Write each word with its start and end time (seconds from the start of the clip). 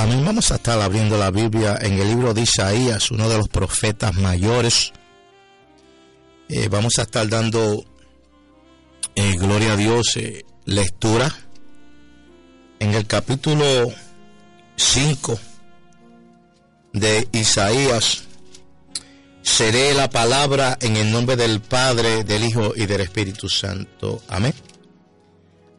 Amén. 0.00 0.24
Vamos 0.24 0.50
a 0.50 0.54
estar 0.54 0.80
abriendo 0.80 1.18
la 1.18 1.30
Biblia 1.30 1.76
en 1.78 1.98
el 1.98 2.08
libro 2.08 2.32
de 2.32 2.40
Isaías, 2.40 3.10
uno 3.10 3.28
de 3.28 3.36
los 3.36 3.50
profetas 3.50 4.14
mayores. 4.14 4.94
Eh, 6.48 6.68
vamos 6.70 6.98
a 6.98 7.02
estar 7.02 7.28
dando, 7.28 7.84
eh, 9.14 9.36
gloria 9.36 9.74
a 9.74 9.76
Dios, 9.76 10.16
eh, 10.16 10.46
lectura 10.64 11.30
en 12.78 12.94
el 12.94 13.06
capítulo 13.06 13.92
5 14.76 15.38
de 16.94 17.28
Isaías. 17.32 18.22
Seré 19.42 19.92
la 19.92 20.08
palabra 20.08 20.78
en 20.80 20.96
el 20.96 21.12
nombre 21.12 21.36
del 21.36 21.60
Padre, 21.60 22.24
del 22.24 22.44
Hijo 22.44 22.72
y 22.74 22.86
del 22.86 23.02
Espíritu 23.02 23.50
Santo. 23.50 24.22
Amén. 24.28 24.54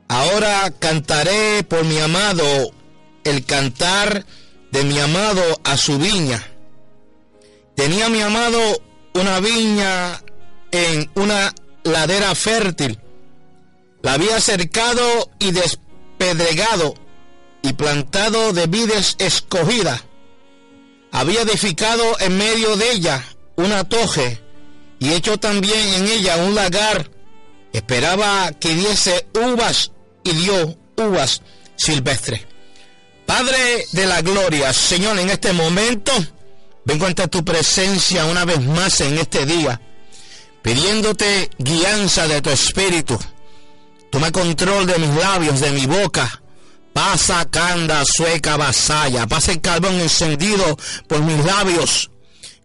Ahora 0.09 0.71
cantaré 0.77 1.63
por 1.63 1.83
mi 1.85 1.97
amado 1.97 2.80
el 3.23 3.45
cantar 3.45 4.25
de 4.71 4.83
mi 4.83 4.99
amado 4.99 5.43
a 5.63 5.77
su 5.77 5.97
viña. 5.97 6.47
Tenía 7.75 8.09
mi 8.09 8.21
amado 8.21 8.59
una 9.13 9.39
viña 9.39 10.21
en 10.71 11.09
una 11.15 11.53
ladera 11.83 12.33
fértil. 12.35 12.99
La 14.01 14.13
había 14.13 14.39
cercado 14.39 15.31
y 15.39 15.51
despedregado 15.51 16.95
y 17.61 17.73
plantado 17.73 18.53
de 18.53 18.67
vides 18.67 19.15
escogidas. 19.19 20.03
Había 21.11 21.41
edificado 21.41 22.19
en 22.19 22.37
medio 22.37 22.75
de 22.77 22.91
ella 22.91 23.23
una 23.57 23.83
toje 23.83 24.41
y 24.99 25.13
hecho 25.13 25.37
también 25.37 25.95
en 25.95 26.07
ella 26.07 26.37
un 26.37 26.55
lagar. 26.55 27.11
Esperaba 27.73 28.51
que 28.53 28.75
diese 28.75 29.27
uvas 29.33 29.91
y 30.23 30.31
dio 30.31 30.77
uvas 30.97 31.41
silvestres. 31.75 32.50
Padre 33.33 33.87
de 33.93 34.05
la 34.07 34.21
gloria, 34.21 34.73
Señor, 34.73 35.17
en 35.17 35.29
este 35.29 35.53
momento 35.53 36.11
vengo 36.83 37.05
ante 37.05 37.29
tu 37.29 37.45
presencia 37.45 38.25
una 38.25 38.43
vez 38.43 38.59
más 38.59 38.99
en 38.99 39.17
este 39.17 39.45
día, 39.45 39.79
pidiéndote 40.61 41.49
guianza 41.57 42.27
de 42.27 42.41
tu 42.41 42.49
espíritu. 42.49 43.17
Toma 44.11 44.33
control 44.33 44.85
de 44.85 44.99
mis 44.99 45.15
labios, 45.15 45.61
de 45.61 45.71
mi 45.71 45.85
boca. 45.85 46.41
Pasa 46.91 47.49
canda, 47.49 48.03
sueca, 48.05 48.57
vasalla. 48.57 49.25
Pasa 49.27 49.53
el 49.53 49.61
carbón 49.61 49.97
encendido 50.01 50.77
por 51.07 51.21
mis 51.21 51.41
labios. 51.45 52.11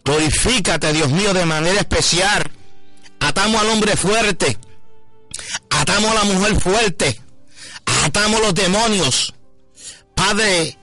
Glorifícate, 0.05 0.93
Dios 0.93 1.11
mío, 1.11 1.33
de 1.33 1.47
manera 1.47 1.79
especial. 1.79 2.51
Atamos 3.21 3.61
al 3.61 3.69
hombre 3.69 3.97
fuerte. 3.97 4.59
Atamos 5.71 6.11
a 6.11 6.15
la 6.15 6.25
mujer 6.25 6.61
fuerte. 6.61 7.21
Atamos 8.03 8.41
los 8.41 8.53
demonios. 8.53 9.36
Padre, 10.17 10.77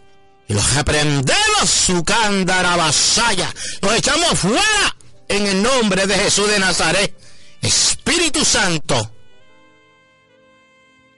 y 0.47 0.53
los 0.53 0.75
reprendemos 0.75 1.69
su 1.69 2.03
cándara 2.03 2.77
vasalla. 2.77 3.53
Los 3.81 3.95
echamos 3.95 4.39
fuera 4.39 4.95
en 5.27 5.47
el 5.47 5.61
nombre 5.61 6.07
de 6.07 6.15
Jesús 6.15 6.47
de 6.47 6.59
Nazaret. 6.59 7.13
Espíritu 7.61 8.45
Santo, 8.45 9.11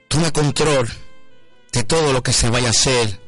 toma 0.08 0.32
control 0.32 0.90
de 1.72 1.84
todo 1.84 2.12
lo 2.12 2.22
que 2.22 2.32
se 2.32 2.48
vaya 2.48 2.68
a 2.68 2.70
hacer 2.70 3.20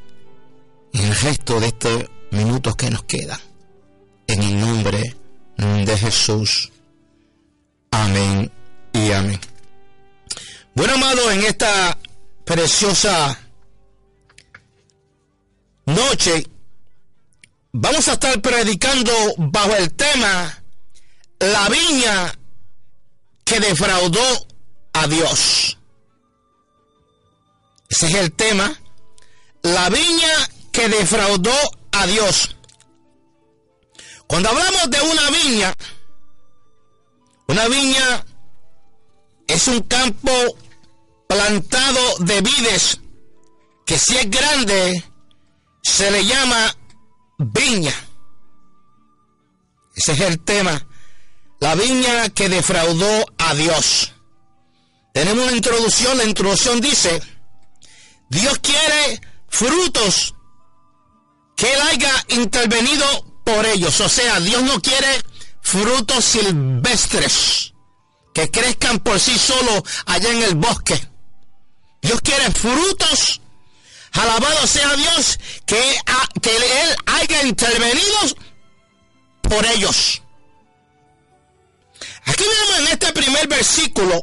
en 0.95 1.05
el 1.05 1.17
resto 1.17 1.61
de 1.61 1.67
estos 1.67 2.05
minutos 2.31 2.75
que 2.75 2.91
nos 2.91 3.05
quedan. 3.05 3.39
En 4.27 4.43
el 4.43 4.59
nombre 4.59 5.17
de 5.57 5.99
Jesús. 5.99 6.73
Amén 7.91 8.51
y 8.93 9.13
amén. 9.13 9.41
Bueno, 10.75 10.95
amado, 10.95 11.31
en 11.31 11.43
esta 11.43 11.99
preciosa 12.45 13.39
noche 15.89 16.47
vamos 17.73 18.09
a 18.09 18.13
estar 18.13 18.41
predicando 18.41 19.13
bajo 19.39 19.75
el 19.77 19.93
tema 19.95 20.63
La 21.41 21.69
viña 21.69 22.39
que 23.45 23.61
defraudó 23.61 24.47
a 24.93 25.07
Dios. 25.07 25.79
Ese 27.89 28.07
es 28.09 28.15
el 28.15 28.33
tema. 28.33 28.79
La 29.63 29.89
viña 29.89 30.51
que 30.73 30.89
defraudó 30.89 31.55
a 31.93 32.07
Dios. 32.07 32.57
Cuando 34.27 34.51
hablamos 34.51 34.91
de 34.91 35.01
una 35.01 35.31
viña, 35.31 35.75
una 37.47 37.69
viña 37.69 38.27
es 39.47 39.69
un 39.69 39.81
campo 39.83 40.33
plantado 41.27 42.19
de 42.19 42.41
vides 42.43 43.01
que 43.87 43.99
si 43.99 44.19
es 44.19 44.31
grande 44.31 45.08
se 45.89 46.11
le 46.11 46.25
llama 46.25 46.77
viña. 47.39 47.95
Ese 49.95 50.13
es 50.13 50.21
el 50.21 50.41
tema. 50.41 50.87
La 51.61 51.75
viña 51.75 52.29
que 52.29 52.49
defraudó 52.49 53.27
a 53.39 53.55
Dios. 53.55 54.13
Tenemos 55.13 55.47
una 55.47 55.57
introducción. 55.57 56.17
La 56.19 56.25
introducción 56.25 56.81
dice, 56.81 57.21
Dios 58.29 58.59
quiere 58.59 59.21
frutos 59.49 60.35
que 61.57 61.73
Él 61.73 61.81
haya 61.91 62.13
intervenido 62.29 63.05
por 63.45 63.67
ellos. 63.67 64.01
O 64.01 64.09
sea, 64.09 64.39
Dios 64.41 64.63
no 64.63 64.81
quiere 64.81 65.23
frutos 65.63 66.25
silvestres 66.25 67.73
que 68.35 68.51
crezcan 68.51 69.01
por 69.01 69.19
sí 69.19 69.37
solos 69.37 69.83
allá 70.07 70.31
en 70.31 70.43
el 70.43 70.55
bosque. 70.55 71.01
Dios 72.03 72.21
quiere 72.21 72.53
frutos 72.53 73.41
Alabado 74.13 74.67
sea 74.67 74.95
Dios 74.97 75.39
que, 75.67 75.81
que 76.43 76.57
Él 76.57 76.97
haya 77.07 77.43
intervenido 77.43 78.19
por 79.43 79.65
ellos. 79.67 80.23
Aquí 82.27 82.45
vemos 82.45 82.79
en 82.81 82.87
este 82.89 83.13
primer 83.13 83.49
versículo 83.49 84.23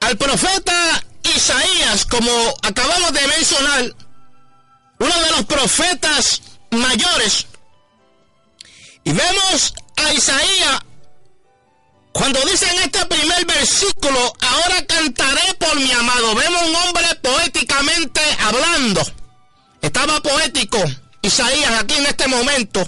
al 0.00 0.16
profeta 0.16 1.04
Isaías, 1.36 2.04
como 2.06 2.30
acabamos 2.62 3.12
de 3.12 3.26
mencionar, 3.28 3.94
uno 4.98 5.20
de 5.20 5.30
los 5.30 5.44
profetas 5.44 6.42
mayores. 6.70 7.46
Y 9.04 9.12
vemos 9.12 9.74
a 9.96 10.12
Isaías 10.12 10.80
cuando 12.12 12.40
dice 12.44 12.66
en 12.66 12.82
este 12.82 13.06
primer 13.06 13.46
versículo, 13.46 14.32
ahora 14.40 14.86
cantaré 14.86 15.54
por 15.58 15.74
mi 15.76 15.90
amado, 15.90 16.34
vemos 16.34 16.62
un 16.68 16.76
hombre 16.76 17.06
poéticamente 17.22 18.20
hablando. 18.40 19.02
Estaba 19.80 20.20
poético 20.20 20.78
Isaías 21.22 21.80
aquí 21.80 21.94
en 21.94 22.06
este 22.06 22.28
momento. 22.28 22.86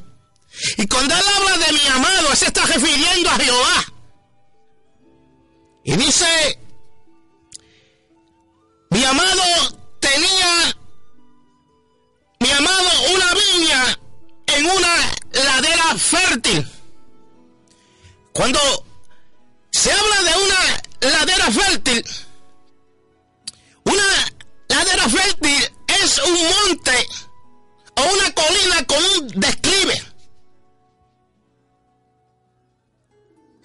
Y 0.76 0.86
cuando 0.86 1.14
él 1.14 1.22
habla 1.36 1.66
de 1.66 1.72
mi 1.72 1.86
amado, 1.86 2.36
se 2.36 2.46
está 2.46 2.64
refiriendo 2.66 3.30
a 3.30 3.36
Jehová. 3.36 3.84
Y 5.84 5.96
dice, 5.96 6.58
mi 8.90 9.04
amado 9.04 9.42
tenía, 10.00 10.76
mi 12.40 12.50
amado, 12.50 12.88
una 13.14 13.34
viña 13.34 13.98
en 14.46 14.66
una 14.66 15.12
ladera 15.32 15.96
fértil. 15.96 16.70
Cuando 18.32 18.60
se 19.74 19.90
habla 19.90 20.22
de 20.22 20.36
una 20.44 21.18
ladera 21.18 21.50
fértil. 21.50 22.04
Una 23.82 24.32
ladera 24.68 25.08
fértil 25.08 25.72
es 26.00 26.18
un 26.18 26.32
monte 26.32 27.08
o 27.96 28.02
una 28.02 28.34
colina 28.34 28.86
con 28.86 29.04
un 29.04 29.28
declive. 29.28 30.02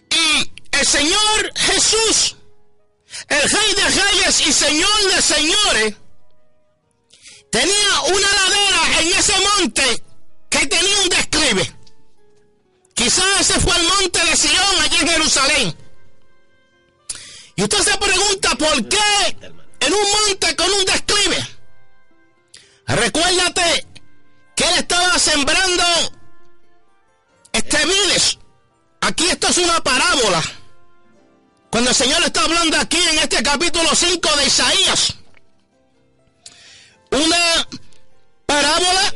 Y 0.10 0.52
el 0.72 0.86
Señor 0.88 1.54
Jesús, 1.56 2.36
el 3.28 3.50
Rey 3.50 3.74
de 3.76 4.02
Reyes 4.02 4.48
y 4.48 4.52
Señor 4.52 5.14
de 5.14 5.22
Señores, 5.22 5.94
tenía 7.52 8.02
una 8.08 8.28
ladera 8.34 9.00
en 9.02 9.08
ese 9.14 9.34
monte 9.58 10.04
que 10.50 10.66
tenía 10.66 11.02
un 11.04 11.10
declive. 11.10 11.76
Quizás 12.96 13.42
ese 13.42 13.60
fue 13.60 13.78
el 13.78 13.84
monte 13.84 14.26
de 14.26 14.36
Sion 14.36 14.82
allí 14.82 14.98
en 14.98 15.08
Jerusalén. 15.08 15.89
Y 17.60 17.64
usted 17.64 17.80
se 17.80 17.98
pregunta 17.98 18.56
por 18.56 18.88
qué 18.88 19.38
en 19.82 19.94
un 19.94 20.00
monte 20.00 20.56
con 20.56 20.72
un 20.72 20.86
declive. 20.86 21.48
Recuérdate 22.88 23.90
él 24.64 24.74
estaba 24.78 25.18
sembrando 25.18 25.84
este 27.52 27.86
vides. 27.86 28.38
Aquí 29.02 29.28
esto 29.28 29.48
es 29.48 29.58
una 29.58 29.82
parábola. 29.82 30.42
Cuando 31.70 31.90
el 31.90 31.96
Señor 31.96 32.24
está 32.24 32.44
hablando 32.44 32.78
aquí 32.78 32.98
en 33.12 33.20
este 33.20 33.44
capítulo 33.44 33.90
5 33.94 34.30
de 34.38 34.46
Isaías, 34.46 35.16
una 37.12 37.68
parábola 38.46 39.14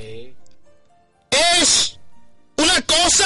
es 1.62 1.98
una 2.57 2.81
cosa 2.81 3.25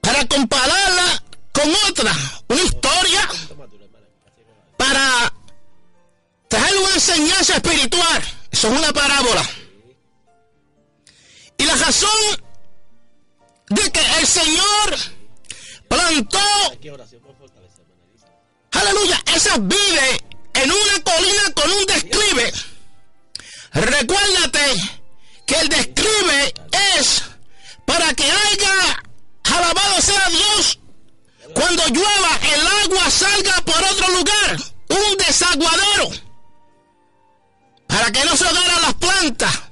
para 0.00 0.26
compararla 0.26 1.22
con 1.52 1.72
otra, 1.88 2.12
una 2.48 2.62
historia 2.62 3.28
para 4.82 5.32
traer 6.48 6.76
una 6.76 6.94
enseñanza 6.94 7.54
espiritual. 7.54 8.22
Eso 8.50 8.68
es 8.68 8.78
una 8.78 8.92
parábola. 8.92 9.48
Y 11.56 11.64
la 11.64 11.76
razón 11.76 12.10
de 13.68 13.92
que 13.92 14.00
el 14.18 14.26
Señor 14.26 14.98
plantó, 15.88 16.38
aleluya, 18.72 19.22
esas 19.36 19.58
vides 19.68 20.18
en 20.54 20.72
una 20.72 21.04
colina 21.04 21.42
con 21.54 21.70
un 21.70 21.86
describe. 21.86 22.52
Recuérdate 23.74 24.64
que 25.46 25.54
el 25.60 25.68
describe 25.68 26.54
es 26.98 27.22
para 27.86 28.12
que 28.14 28.24
haya, 28.24 29.02
alabado 29.44 30.02
sea 30.02 30.28
Dios, 30.28 30.78
cuando 31.54 31.86
llueva 31.88 32.38
el 32.54 32.66
agua 32.84 33.10
salga 33.10 33.60
por 33.62 33.82
otro 33.82 34.08
lugar, 34.12 34.71
un 34.92 35.16
desaguadero, 35.16 36.10
para 37.86 38.10
que 38.10 38.24
no 38.24 38.36
se 38.36 38.46
agarren 38.46 38.82
las 38.82 38.94
plantas. 38.94 39.62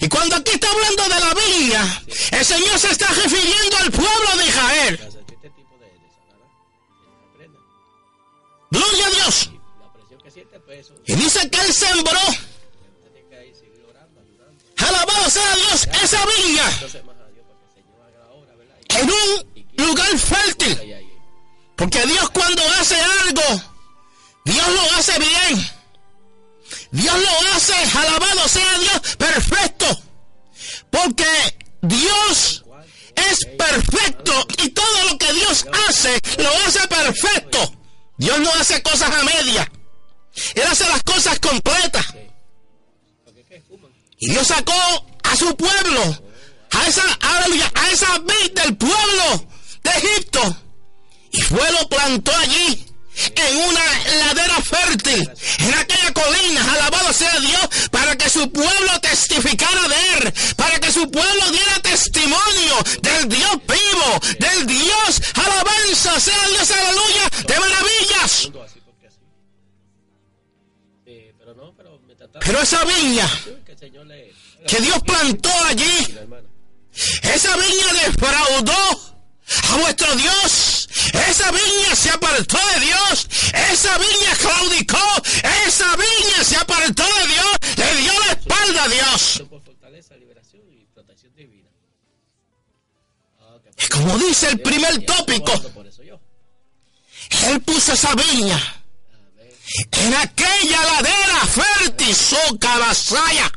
Y 0.00 0.08
cuando 0.08 0.36
aquí 0.36 0.52
está 0.52 0.70
hablando 0.70 1.02
de 1.04 1.20
la 1.20 1.34
viña, 1.34 2.02
el 2.32 2.44
Señor 2.44 2.78
se 2.78 2.90
está 2.90 3.08
refiriendo 3.08 3.76
al 3.78 3.90
pueblo 3.90 4.36
de 4.36 4.46
Israel. 4.46 5.10
Gloria 8.70 9.06
a 9.06 9.10
Dios. 9.10 9.50
Y 11.06 11.14
dice 11.14 11.50
que 11.50 11.60
Él 11.60 11.72
sembró. 11.72 12.20
Alabado 14.76 15.30
sea 15.30 15.54
Dios, 15.56 15.88
esa 16.02 16.24
viña. 16.26 16.64
En 18.88 19.10
un 19.10 19.86
lugar 19.86 20.18
fértil. 20.18 21.06
Porque 21.76 22.06
Dios 22.06 22.30
cuando 22.30 22.62
hace 22.78 22.96
algo, 23.00 23.42
Dios 24.50 24.68
lo 24.68 24.82
hace 24.96 25.18
bien. 25.18 25.70
Dios 26.90 27.14
lo 27.14 27.54
hace, 27.54 27.74
alabado 27.98 28.48
sea 28.48 28.78
Dios, 28.78 29.16
perfecto. 29.16 29.86
Porque 30.90 31.24
Dios 31.82 32.64
es 33.14 33.38
perfecto 33.56 34.46
y 34.58 34.70
todo 34.70 35.08
lo 35.08 35.18
que 35.18 35.32
Dios 35.34 35.66
hace, 35.88 36.20
lo 36.38 36.50
hace 36.66 36.86
perfecto. 36.88 37.72
Dios 38.16 38.40
no 38.40 38.50
hace 38.54 38.82
cosas 38.82 39.10
a 39.14 39.22
media. 39.22 39.70
Él 40.54 40.62
hace 40.68 40.88
las 40.88 41.02
cosas 41.04 41.38
completas. 41.38 42.06
Y 44.18 44.30
Dios 44.30 44.48
sacó 44.48 45.06
a 45.22 45.36
su 45.36 45.56
pueblo, 45.56 46.24
a 46.72 46.86
esa, 46.88 47.02
a 47.20 47.90
esa 47.90 48.18
vid 48.18 48.52
del 48.52 48.76
pueblo 48.76 49.46
de 49.84 49.90
Egipto. 49.90 50.56
Y 51.30 51.40
fue 51.40 51.70
lo 51.70 51.88
plantó 51.88 52.32
allí 52.36 52.89
en 53.34 53.56
una 53.56 53.80
ladera 54.18 54.56
fértil, 54.62 55.30
en 55.58 55.74
aquella 55.74 56.12
colina, 56.12 56.72
alabado 56.72 57.12
sea 57.12 57.38
Dios, 57.40 57.68
para 57.90 58.16
que 58.16 58.28
su 58.28 58.50
pueblo 58.50 59.00
testificara 59.00 59.88
de 59.88 59.96
él, 60.14 60.32
para 60.56 60.78
que 60.78 60.92
su 60.92 61.10
pueblo 61.10 61.50
diera 61.50 61.80
testimonio 61.82 62.76
del 63.02 63.28
Dios 63.28 63.52
vivo, 63.66 64.20
del 64.38 64.66
Dios, 64.66 65.22
alabanza 65.34 66.20
sea 66.20 66.48
Dios, 66.48 66.70
aleluya, 66.70 67.28
de 67.46 67.60
maravillas. 67.60 68.50
Pero 72.44 72.60
esa 72.60 72.84
viña 72.84 73.28
que 74.66 74.80
Dios 74.80 74.98
plantó 75.04 75.50
allí, 75.66 76.18
esa 77.22 77.56
viña 77.56 77.92
defraudó 78.04 79.19
a 79.70 79.76
vuestro 79.76 80.14
Dios. 80.16 80.88
Esa 81.28 81.50
viña 81.50 81.94
se 81.94 82.10
apartó 82.10 82.58
de 82.74 82.80
Dios. 82.86 83.28
Esa 83.72 83.98
viña 83.98 84.36
claudicó. 84.38 85.22
Esa 85.66 85.96
viña 85.96 86.44
se 86.44 86.56
apartó 86.56 87.04
de 87.04 87.26
Dios. 87.26 87.56
Le 87.76 87.96
dio 88.02 88.12
la 88.20 88.32
espalda 88.32 88.84
a 88.84 88.88
Dios. 88.88 89.42
Como 93.90 94.18
dice 94.18 94.48
el 94.48 94.60
primer 94.60 95.04
tópico, 95.04 95.52
él 97.46 97.60
puso 97.62 97.92
esa 97.92 98.14
viña 98.14 98.80
en 99.92 100.14
aquella 100.14 100.84
ladera 100.84 101.40
fértil, 101.46 102.14
saya. 102.14 103.52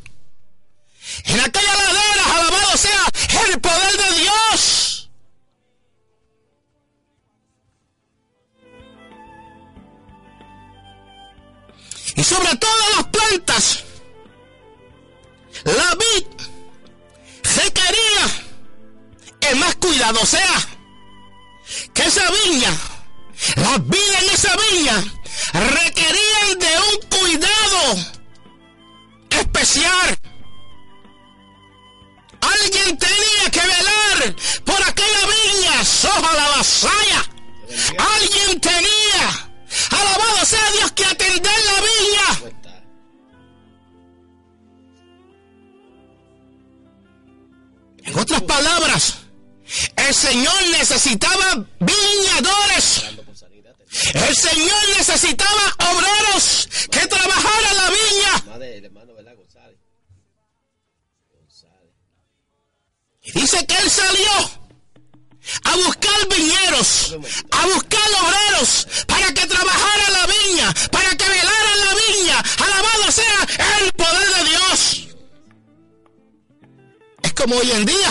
En 1.25 1.39
aquella 1.39 1.73
ladera, 1.73 2.35
alabado 2.35 2.77
sea 2.77 3.03
el 3.47 3.59
poder 3.59 3.97
de 3.97 4.21
Dios. 4.21 4.92
Y 12.15 12.23
sobre 12.23 12.55
todas 12.55 12.95
las 12.95 13.05
plantas. 13.05 13.83
La 15.63 15.95
vid 15.95 16.25
requería 17.55 18.25
el 19.41 19.55
más 19.57 19.75
cuidado, 19.75 20.19
o 20.21 20.25
sea, 20.25 20.67
que 21.93 22.03
esa 22.03 22.23
viña, 22.45 22.71
las 23.55 23.87
vidas 23.87 24.23
en 24.23 24.29
esa 24.29 24.55
viña 24.57 25.03
requerían 25.53 26.59
de 26.59 26.79
un 26.79 27.09
cuidado 27.09 28.13
especial. 29.29 30.17
Alguien 32.41 32.97
tenía 32.97 33.51
que 33.51 33.61
velar 33.61 34.35
por 34.65 34.83
aquella 34.83 35.27
viña, 35.27 35.85
soja 35.85 36.33
la 36.33 36.47
vasalla. 36.57 37.29
Alguien 37.97 38.59
tenía 38.59 39.42
Alabado 39.91 40.45
sea 40.45 40.71
Dios 40.71 40.91
que 40.91 41.05
atender 41.05 41.59
la 41.65 41.81
viña. 41.81 42.53
En 48.05 48.19
otras 48.19 48.41
palabras, 48.41 49.15
el 49.95 50.13
Señor 50.13 50.53
necesitaba 50.71 51.65
viñadores. 51.79 53.03
El 54.13 54.35
Señor 54.35 54.89
necesitaba 54.97 55.61
obreros 55.91 56.67
que 56.89 57.07
trabajaran 57.07 57.75
la 57.75 57.89
viña. 57.89 58.43
Y 63.23 63.31
dice 63.31 63.65
que 63.65 63.77
Él 63.77 63.89
salió 63.89 64.62
a 65.63 65.75
buscar 65.75 66.27
viñeros, 66.29 67.15
a 67.51 67.65
buscar 67.67 68.01
obreros 68.21 68.87
para 69.07 69.27
que 69.33 69.45
trabajara 69.47 70.09
la 70.09 70.27
viña, 70.27 70.73
para 70.91 71.09
que 71.15 71.29
velara 71.29 71.75
la 71.85 71.95
viña. 72.07 72.43
Alabado 72.59 73.11
sea 73.11 73.47
el 73.81 73.91
poder 73.93 74.35
de 74.35 74.49
Dios. 74.49 75.07
Es 77.23 77.33
como 77.33 77.55
hoy 77.55 77.71
en 77.71 77.85
día. 77.85 78.09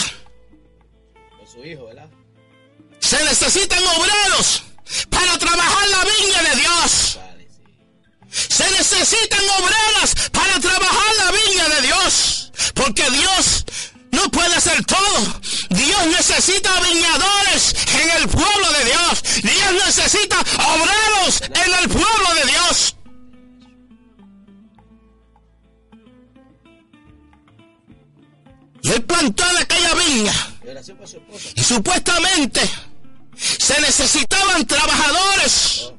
Se 3.00 3.24
necesitan 3.24 3.82
obreros 3.98 4.62
para 5.10 5.38
trabajar 5.38 5.88
la 5.88 6.04
viña 6.04 6.42
de 6.50 6.60
Dios. 6.60 7.18
Se 8.30 8.70
necesitan 8.70 9.40
obreras 9.60 10.30
para 10.32 10.58
trabajar 10.60 11.14
la 11.18 11.30
viña 11.32 11.68
de 11.68 11.82
Dios. 11.82 12.52
Porque 12.74 13.08
Dios 13.10 13.64
no 14.12 14.31
puede 14.31 14.61
ser 14.61 14.85
todo. 14.85 15.40
Dios 15.71 16.07
necesita 16.07 16.71
viñadores 16.81 17.75
en 18.00 18.11
el 18.23 18.28
pueblo 18.28 18.73
de 18.78 18.85
Dios. 18.85 19.23
Dios 19.42 19.87
necesita 19.87 20.38
obreros 20.38 21.42
en 21.42 21.75
el 21.83 21.88
pueblo 21.88 22.35
de 22.35 22.50
Dios. 22.50 22.97
Y 28.83 28.90
él 28.90 29.02
plantó 29.04 29.45
de 29.54 29.62
aquella 29.62 29.95
viña. 29.95 30.35
Y 31.57 31.62
supuestamente 31.62 32.61
se 33.37 33.81
necesitaban 33.81 34.66
trabajadores 34.66 35.92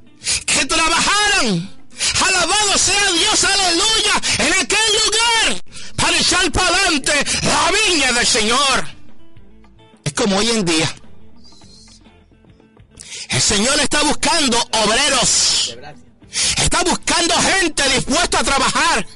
que 0.45 0.65
trabajaran. 0.65 1.73
Alabado 2.25 2.77
sea 2.77 3.11
Dios, 3.11 3.43
aleluya, 3.43 4.21
en 4.39 4.53
aquel 4.53 4.79
lugar 5.05 5.63
para 6.03 6.17
echar 6.17 6.51
para 6.51 6.67
adelante 6.67 7.13
la 7.43 7.71
viña 7.71 8.11
del 8.11 8.27
Señor. 8.27 8.87
Es 10.03 10.11
como 10.13 10.35
hoy 10.37 10.49
en 10.49 10.65
día. 10.65 10.95
El 13.29 13.41
Señor 13.41 13.79
está 13.79 14.03
buscando 14.03 14.57
obreros. 14.83 15.77
Está 16.57 16.83
buscando 16.83 17.35
gente 17.35 17.87
dispuesta 17.95 18.39
a 18.39 18.43
trabajar. 18.43 19.07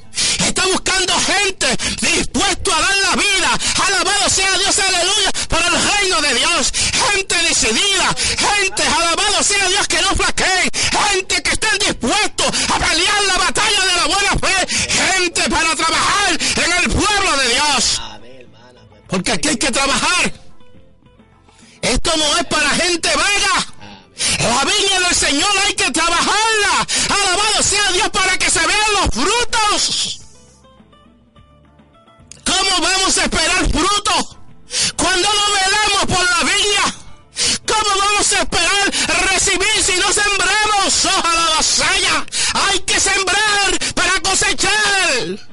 Está 0.46 0.66
buscando 0.66 1.12
gente 1.20 1.66
dispuesta 2.00 2.76
a 2.76 2.80
dar 2.80 2.96
la 2.96 3.16
vida 3.16 3.58
alabado 3.86 4.28
sea 4.28 4.58
Dios, 4.58 4.78
aleluya, 4.78 5.30
para 5.48 5.66
el 5.68 5.74
reino 5.74 6.20
de 6.20 6.34
Dios. 6.34 6.72
Gente 7.12 7.34
decidida, 7.48 8.14
gente, 8.36 8.82
alabado 8.82 9.42
sea 9.42 9.68
Dios, 9.68 9.88
que 9.88 10.02
no 10.02 10.08
flaqueen, 10.14 10.70
gente 11.08 11.42
que 11.42 11.50
estén 11.50 11.78
dispuestos 11.78 12.46
a 12.70 12.78
pelear 12.78 13.22
la 13.26 13.38
batalla 13.38 13.80
de 13.84 13.96
la 13.96 14.06
buena 14.06 14.32
fe, 14.38 14.66
gente 14.86 15.50
para 15.50 15.74
trabajar 15.74 16.32
en 16.32 16.72
el 16.84 16.90
pueblo 16.90 17.36
de 17.36 17.48
Dios. 17.54 18.00
Porque 19.08 19.32
aquí 19.32 19.48
hay 19.48 19.56
que 19.56 19.70
trabajar. 19.70 20.32
Esto 21.80 22.16
no 22.16 22.36
es 22.36 22.44
para 22.46 22.68
gente 22.70 23.08
vaga. 23.14 23.66
La 24.40 24.64
viña 24.64 25.00
del 25.00 25.14
Señor 25.14 25.50
hay 25.66 25.74
que 25.74 25.90
trabajarla. 25.90 26.86
Alabado 27.08 27.62
sea 27.62 27.92
Dios 27.92 28.08
para 28.10 28.36
que 28.36 28.50
se 28.50 28.60
vean 28.60 28.92
los 29.00 29.14
frutos. 29.14 30.20
¿Cómo 32.44 32.82
vamos 32.82 33.18
a 33.18 33.24
esperar 33.24 33.70
frutos 33.70 34.36
cuando 34.96 35.28
no 35.28 35.42
velamos 35.52 36.16
por 36.16 36.30
la 36.30 36.52
viña? 36.52 36.94
¿Cómo 37.66 37.98
vamos 37.98 38.32
a 38.32 38.42
esperar 38.42 39.30
recibir 39.30 39.82
si 39.84 39.94
no 40.00 40.12
sembramos? 40.12 41.04
Ojalá 41.04 41.44
la 41.44 41.56
vasalla. 41.56 42.26
Hay 42.54 42.80
que 42.80 42.98
sembrar 43.00 43.78
para 43.94 44.20
cosechar. 44.20 45.48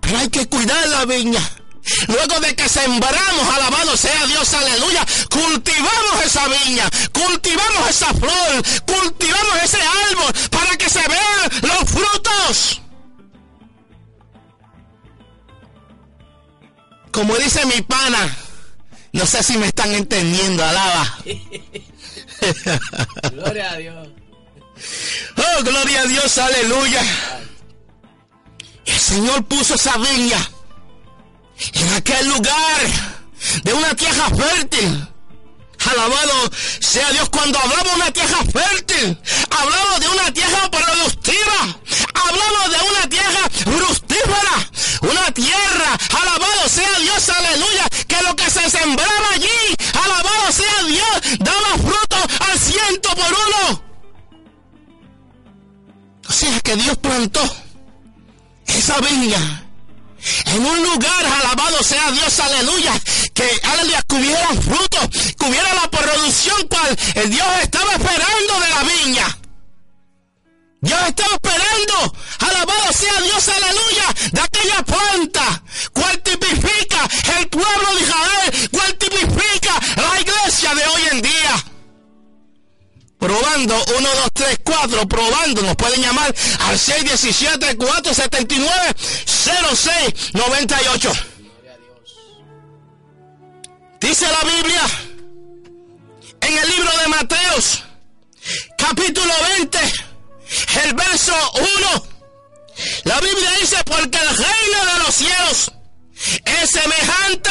Pero 0.00 0.18
hay 0.18 0.28
que 0.28 0.46
cuidar 0.48 0.88
la 0.88 1.04
viña. 1.04 1.61
Luego 2.06 2.38
de 2.40 2.54
que 2.54 2.68
sembramos, 2.68 3.54
alabado 3.54 3.96
sea 3.96 4.26
Dios, 4.26 4.54
aleluya, 4.54 5.04
cultivamos 5.30 6.24
esa 6.24 6.46
viña, 6.48 6.88
cultivamos 7.12 7.90
esa 7.90 8.14
flor, 8.14 8.62
cultivamos 8.86 9.56
ese 9.62 9.78
árbol 10.10 10.32
para 10.50 10.76
que 10.76 10.88
se 10.88 11.00
vean 11.00 11.50
los 11.62 11.90
frutos. 11.90 12.80
Como 17.10 17.36
dice 17.36 17.66
mi 17.66 17.82
pana, 17.82 18.36
no 19.12 19.26
sé 19.26 19.42
si 19.42 19.58
me 19.58 19.66
están 19.66 19.92
entendiendo, 19.92 20.64
alaba. 20.64 21.18
gloria 23.32 23.70
a 23.70 23.76
Dios. 23.76 24.08
Oh, 25.36 25.62
gloria 25.62 26.00
a 26.00 26.06
Dios, 26.06 26.38
aleluya. 26.38 27.02
El 28.86 28.98
Señor 28.98 29.44
puso 29.44 29.74
esa 29.74 29.98
viña 29.98 30.38
en 31.74 31.92
aquel 31.94 32.28
lugar 32.28 32.80
de 33.62 33.72
una 33.72 33.94
tierra 33.94 34.28
fértil. 34.30 35.08
Alabado 35.90 36.50
sea 36.78 37.10
Dios 37.10 37.28
cuando 37.28 37.58
hablamos 37.58 37.84
de 37.84 37.94
una 37.96 38.12
tierra 38.12 38.38
fértil. 38.52 39.18
Hablamos 39.50 40.00
de 40.00 40.08
una 40.08 40.32
tierra 40.32 40.70
productiva. 40.70 41.78
Hablamos 42.14 42.70
de 42.70 42.88
una 42.90 43.08
tierra 43.08 43.40
fructífera. 43.64 44.70
Una 45.00 45.32
tierra, 45.32 45.98
alabado 46.20 46.68
sea 46.68 46.98
Dios, 47.00 47.28
aleluya. 47.28 47.88
Que 48.06 48.22
lo 48.22 48.36
que 48.36 48.48
se 48.48 48.70
sembraba 48.70 49.28
allí, 49.34 49.74
alabado 50.04 50.52
sea 50.52 50.84
Dios, 50.86 51.38
daba 51.40 51.78
fruto 51.78 52.16
al 52.38 52.58
ciento 52.58 53.08
por 53.10 53.26
uno. 53.26 53.82
O 56.28 56.32
sea 56.32 56.60
que 56.60 56.76
Dios 56.76 56.96
plantó 56.98 57.42
esa 58.66 59.00
viña 59.00 59.71
en 60.46 60.64
un 60.64 60.82
lugar, 60.82 61.26
alabado 61.26 61.82
sea 61.82 62.10
Dios, 62.10 62.38
aleluya, 62.40 62.92
que, 63.34 63.48
aleluya, 63.62 64.02
cubiera 64.08 64.48
fruto, 64.48 64.98
cubiera 65.38 65.74
la 65.74 65.90
producción 65.90 66.68
cual 66.68 66.96
el 67.14 67.30
Dios 67.30 67.46
estaba 67.62 67.92
esperando 67.92 68.60
de 68.60 68.68
la 68.68 68.82
viña. 68.82 69.38
Dios 70.82 71.00
estaba 71.06 71.34
esperando, 71.34 72.14
alabado 72.40 72.92
sea 72.92 73.20
Dios, 73.20 73.48
aleluya, 73.48 74.30
de 74.32 74.40
aquella 74.40 74.82
planta, 74.82 75.62
cual 75.92 76.20
tipifica 76.22 77.08
el 77.38 77.48
pueblo 77.48 77.94
de 77.94 78.00
Israel, 78.00 78.68
cual 78.72 78.94
tipifica 78.98 79.78
la 79.96 80.20
iglesia 80.20 80.74
de 80.74 80.84
hoy 80.84 81.02
en 81.12 81.22
día. 81.22 81.31
Probando, 83.22 83.76
1, 83.98 84.08
2, 84.14 84.30
3, 84.32 84.58
4, 84.64 85.06
probando, 85.06 85.62
nos 85.62 85.76
pueden 85.76 86.02
llamar 86.02 86.34
al 86.66 86.76
617 86.76 87.76
479 87.76 88.94
0698. 89.24 91.12
Dice 94.00 94.26
la 94.26 94.40
Biblia 94.50 94.82
en 96.40 96.58
el 96.58 96.68
libro 96.68 96.90
de 96.98 97.06
Mateos, 97.06 97.84
capítulo 98.76 99.32
20, 99.56 99.78
el 100.84 100.94
verso 100.94 101.34
1. 101.92 102.06
La 103.04 103.20
Biblia 103.20 103.50
dice, 103.60 103.76
porque 103.84 104.18
el 104.18 104.36
reino 104.36 104.84
de 104.94 104.98
los 104.98 105.14
cielos 105.14 105.70
es 106.44 106.70
semejante 106.70 107.50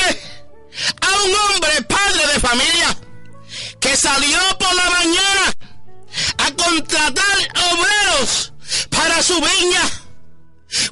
a 0.99 1.23
un 1.23 1.33
hombre 1.33 1.81
padre 1.83 2.27
de 2.33 2.39
familia 2.41 2.97
que 3.79 3.95
salió 3.95 4.39
por 4.59 4.75
la 4.75 4.89
mañana 4.89 5.50
contratar 6.71 7.37
obreros 7.73 8.53
para 8.89 9.21
su 9.21 9.35
viña. 9.35 9.81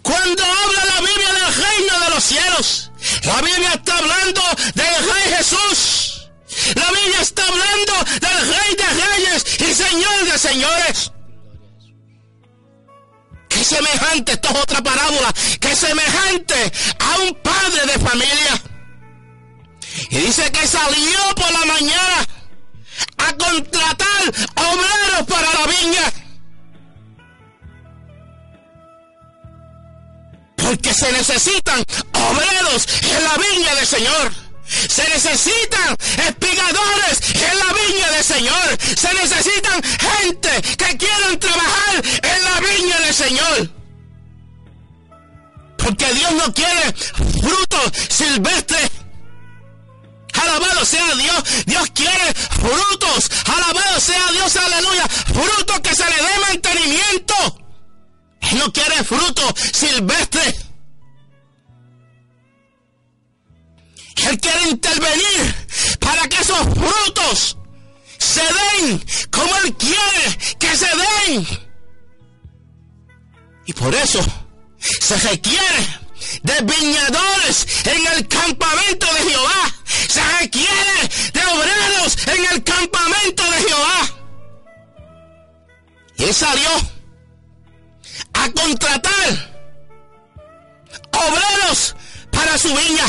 Cuando 0.01 0.43
habla 0.43 0.85
la 0.85 1.01
Biblia 1.01 1.33
del 1.33 1.55
reino 1.55 1.99
de 2.05 2.09
los 2.09 2.23
cielos, 2.23 2.91
la 3.23 3.41
Biblia 3.41 3.71
está 3.73 3.97
hablando 3.97 4.41
del 4.75 5.13
Rey 5.13 5.33
Jesús. 5.37 6.29
La 6.75 6.91
Biblia 6.91 7.21
está 7.21 7.43
hablando 7.47 7.93
del 8.19 8.55
Rey 8.55 8.75
de 8.75 9.05
Reyes 9.05 9.45
y 9.59 9.73
Señor 9.73 10.25
de 10.25 10.37
Señores. 10.37 11.11
Que 13.47 13.63
semejante, 13.63 14.33
esto 14.33 14.49
es 14.49 14.55
otra 14.55 14.81
parábola, 14.83 15.33
que 15.59 15.75
semejante 15.75 16.71
a 16.99 17.17
un 17.19 17.35
padre 17.35 17.85
de 17.85 17.99
familia. 17.99 18.61
Y 20.09 20.17
dice 20.17 20.51
que 20.51 20.67
salió 20.67 21.35
por 21.35 21.51
la 21.51 21.65
mañana 21.65 22.27
a 23.17 23.33
contratar 23.33 24.23
obreros 24.55 25.27
para 25.27 25.53
la 25.53 25.65
viña. 25.67 26.13
Porque 30.55 30.93
se 30.93 31.11
necesitan 31.11 31.83
obreros 32.13 32.87
en 33.03 33.23
la 33.23 33.35
viña 33.35 33.75
del 33.75 33.87
Señor. 33.87 34.49
Se 34.69 35.03
necesitan 35.09 35.95
espigadores 36.27 37.21
en 37.33 37.57
la 37.57 37.73
viña 37.73 38.11
del 38.11 38.23
Señor. 38.23 38.77
Se 38.95 39.13
necesitan 39.13 39.81
gente 39.83 40.61
que 40.77 40.97
quieran 40.97 41.39
trabajar 41.39 42.03
en 42.23 42.43
la 42.43 42.59
viña 42.59 42.99
del 42.99 43.13
Señor. 43.13 43.69
Porque 45.77 46.13
Dios 46.13 46.33
no 46.33 46.53
quiere 46.53 46.93
frutos 46.93 47.91
silvestres. 48.09 48.98
Alabado 50.41 50.85
sea 50.85 51.15
Dios. 51.15 51.43
Dios 51.65 51.89
quiere 51.93 52.33
frutos. 52.33 53.29
Alabado 53.45 53.99
sea 53.99 54.31
Dios. 54.31 54.55
Aleluya. 54.55 55.07
Frutos 55.07 55.79
que 55.81 55.95
se 55.95 56.05
le 56.05 56.15
dé 56.15 56.39
mantenimiento. 56.47 57.35
Él 58.41 58.57
no 58.59 58.71
quiere 58.73 59.03
frutos 59.03 59.53
silvestres. 59.73 60.69
Él 64.27 64.39
quiere 64.39 64.69
intervenir 64.69 65.55
para 65.99 66.27
que 66.27 66.41
esos 66.41 66.59
frutos 66.59 67.57
se 68.17 68.41
den 68.41 69.05
como 69.31 69.55
Él 69.57 69.75
quiere 69.75 70.37
que 70.59 70.75
se 70.75 70.85
den. 70.85 71.47
Y 73.65 73.73
por 73.73 73.93
eso 73.95 74.19
se 74.79 75.15
requiere 75.17 75.99
de 76.43 76.61
viñadores 76.61 77.67
en 77.85 78.07
el 78.07 78.27
campamento 78.27 79.07
de 79.13 79.31
Jehová. 79.31 79.75
Se 80.09 80.23
requiere 80.39 81.07
de 81.33 81.45
obreros 81.45 82.17
en 82.25 82.45
el 82.45 82.63
campamento 82.63 83.43
de 83.43 83.57
Jehová. 83.57 84.09
Y 86.17 86.23
él 86.23 86.33
salió 86.33 86.69
a 88.33 88.49
contratar 88.49 89.69
obreros 91.11 91.95
para 92.31 92.57
su 92.57 92.69
viña. 92.69 93.05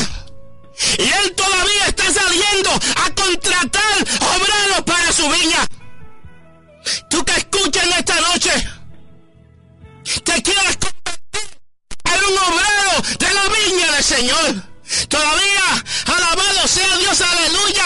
Y 0.99 1.01
él 1.01 1.35
todavía 1.35 1.87
está 1.87 2.03
saliendo 2.11 2.69
a 2.69 3.09
contratar 3.15 4.07
obreros 4.35 4.81
para 4.85 5.11
su 5.11 5.27
viña. 5.27 5.65
Tú 7.09 7.25
que 7.25 7.31
escuchas 7.31 7.83
en 7.83 7.93
esta 7.93 8.21
noche, 8.21 8.51
te 10.23 10.41
quieres 10.43 10.77
un 12.29 12.37
obrero 12.37 13.17
de 13.17 13.33
la 13.33 13.41
viña 13.47 13.91
del 13.93 14.03
Señor. 14.03 14.70
Todavía, 15.07 15.83
alabado 16.05 16.67
sea 16.67 16.97
Dios, 16.97 17.21
aleluya, 17.21 17.85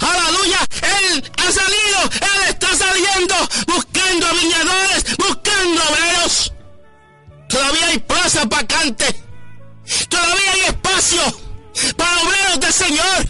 aleluya. 0.00 0.58
Él 0.82 1.32
ha 1.38 1.52
salido, 1.52 2.00
Él 2.20 2.48
está 2.48 2.76
saliendo, 2.76 3.34
buscando 3.66 4.26
viñadores, 4.34 5.16
buscando 5.16 5.82
obreros. 5.88 6.52
Todavía 7.48 7.86
hay 7.86 7.98
plaza 7.98 8.44
vacante. 8.44 9.22
Todavía 10.08 10.52
hay 10.52 10.60
espacio 10.62 11.22
para 11.96 12.20
obreros 12.22 12.60
del 12.60 12.72
Señor. 12.72 13.28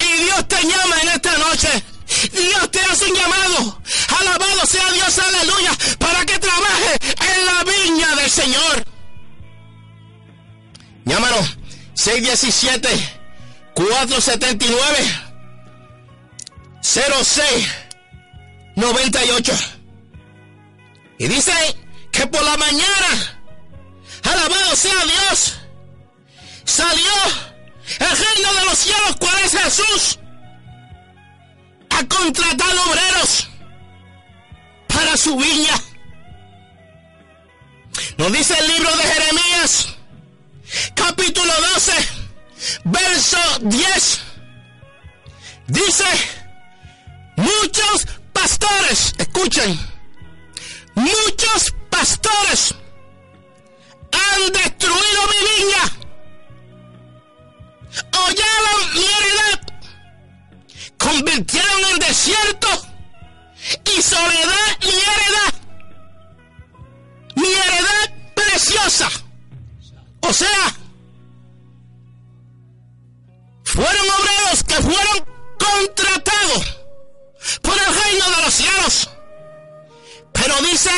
Y 0.00 0.22
Dios 0.24 0.48
te 0.48 0.62
llama 0.62 0.96
en 1.02 1.08
esta 1.08 1.38
noche. 1.38 1.84
Dios 2.32 2.70
te 2.70 2.80
hace 2.80 3.04
un 3.04 3.14
llamado. 3.14 3.82
Alabado 4.20 4.66
sea 4.66 4.92
Dios, 4.92 5.18
aleluya, 5.18 5.72
para 5.98 6.24
que 6.24 6.38
trabaje 6.38 6.96
en 7.32 7.46
la 7.46 7.64
viña 7.64 8.16
del 8.16 8.30
Señor. 8.30 8.84
Llámanos 11.04 11.57
617 11.98 12.88
479 13.74 15.28
06 16.80 17.68
98. 18.76 19.52
Y 21.18 21.26
dice 21.26 21.52
que 22.12 22.24
por 22.28 22.40
la 22.44 22.56
mañana, 22.56 23.40
alabado 24.22 24.76
sea 24.76 25.04
Dios, 25.04 25.58
salió 26.64 27.12
el 27.98 28.16
reino 28.16 28.54
de 28.54 28.64
los 28.66 28.78
cielos, 28.78 29.16
cuál 29.18 29.38
es 29.44 29.58
Jesús, 29.58 30.18
a 31.90 32.04
contratar 32.06 32.76
obreros 32.86 33.48
para 34.86 35.16
su 35.16 35.36
viña. 35.36 35.74
Nos 38.18 38.32
dice 38.32 38.56
el 38.56 38.68
libro 38.68 38.96
de 38.96 39.02
Jeremías, 39.02 39.97
capítulo 40.94 41.52
12, 41.74 41.92
verso 42.84 43.38
10. 43.62 44.20
Dice, 45.68 46.04
muchos 47.36 48.06
pastores, 48.32 49.14
escuchen, 49.18 49.78
muchos 50.94 51.74
pastores 51.90 52.74
han 54.12 54.52
destruido 54.52 55.20
mi 55.28 55.62
viña, 55.64 55.84
hollaron 58.12 58.94
mi 58.94 59.04
heredad, 59.04 59.60
convirtieron 60.96 61.84
en 61.92 61.98
desierto 61.98 62.68
y 63.84 64.02
soledad 64.02 64.78
mi 64.80 64.88
heredad, 64.88 65.54
mi 67.36 67.52
heredad 67.52 68.10
preciosa. 68.34 69.27
O 70.20 70.32
sea, 70.32 70.76
fueron 73.64 74.10
obreros 74.10 74.64
que 74.64 74.74
fueron 74.74 75.26
contratados 75.58 76.78
por 77.62 77.74
el 77.74 78.02
reino 78.02 78.30
de 78.36 78.42
los 78.42 78.54
cielos. 78.54 79.10
Pero 80.32 80.54
dice 80.62 80.90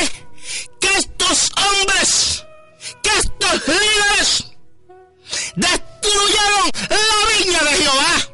que 0.81 0.97
estos 0.97 1.51
hombres, 1.57 2.45
que 3.03 3.11
estos 3.11 3.69
líderes 3.69 4.45
destruyeron 5.57 6.71
la 6.89 7.45
viña 7.45 7.63
de 7.65 7.77
Jehová, 7.77 8.31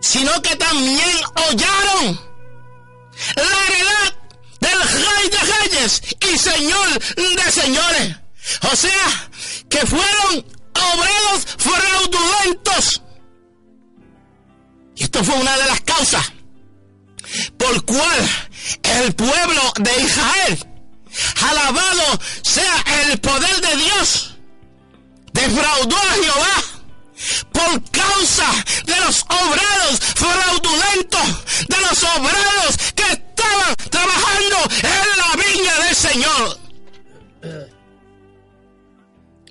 sino 0.00 0.42
que 0.42 0.56
también 0.56 1.16
hollaron 1.36 2.20
la 3.36 3.66
heredad 3.66 4.14
del 4.60 4.82
rey 4.82 5.28
de 5.30 5.38
reyes 5.38 6.02
y 6.32 6.38
señor 6.38 6.98
de 7.16 7.52
señores. 7.52 8.19
O 8.70 8.76
sea, 8.76 9.30
que 9.68 9.78
fueron 9.86 10.44
obreros 10.74 11.46
fraudulentos 11.58 13.02
y 15.00 15.04
esto 15.04 15.24
fue 15.24 15.34
una 15.34 15.56
de 15.56 15.64
las 15.64 15.80
causas 15.80 16.30
por 17.56 17.84
cual 17.86 18.28
el 18.82 19.14
pueblo 19.14 19.72
de 19.78 20.02
Israel, 20.02 20.66
alabado 21.48 22.20
sea 22.42 22.84
el 23.02 23.18
poder 23.18 23.60
de 23.62 23.76
Dios, 23.76 24.36
defraudó 25.32 25.96
a 25.96 26.22
Jehová 26.22 26.62
por 27.50 27.90
causa 27.90 28.46
de 28.84 28.96
los 28.96 29.22
obreros 29.22 30.00
fraudulentos, 30.16 31.66
de 31.66 31.76
los 31.80 32.02
obreros 32.02 32.76
que 32.94 33.02
estaban 33.04 33.74
trabajando 33.88 34.56
en 34.82 35.18
la 35.18 35.44
viña 35.44 35.78
del 35.86 35.96
Señor. 35.96 36.58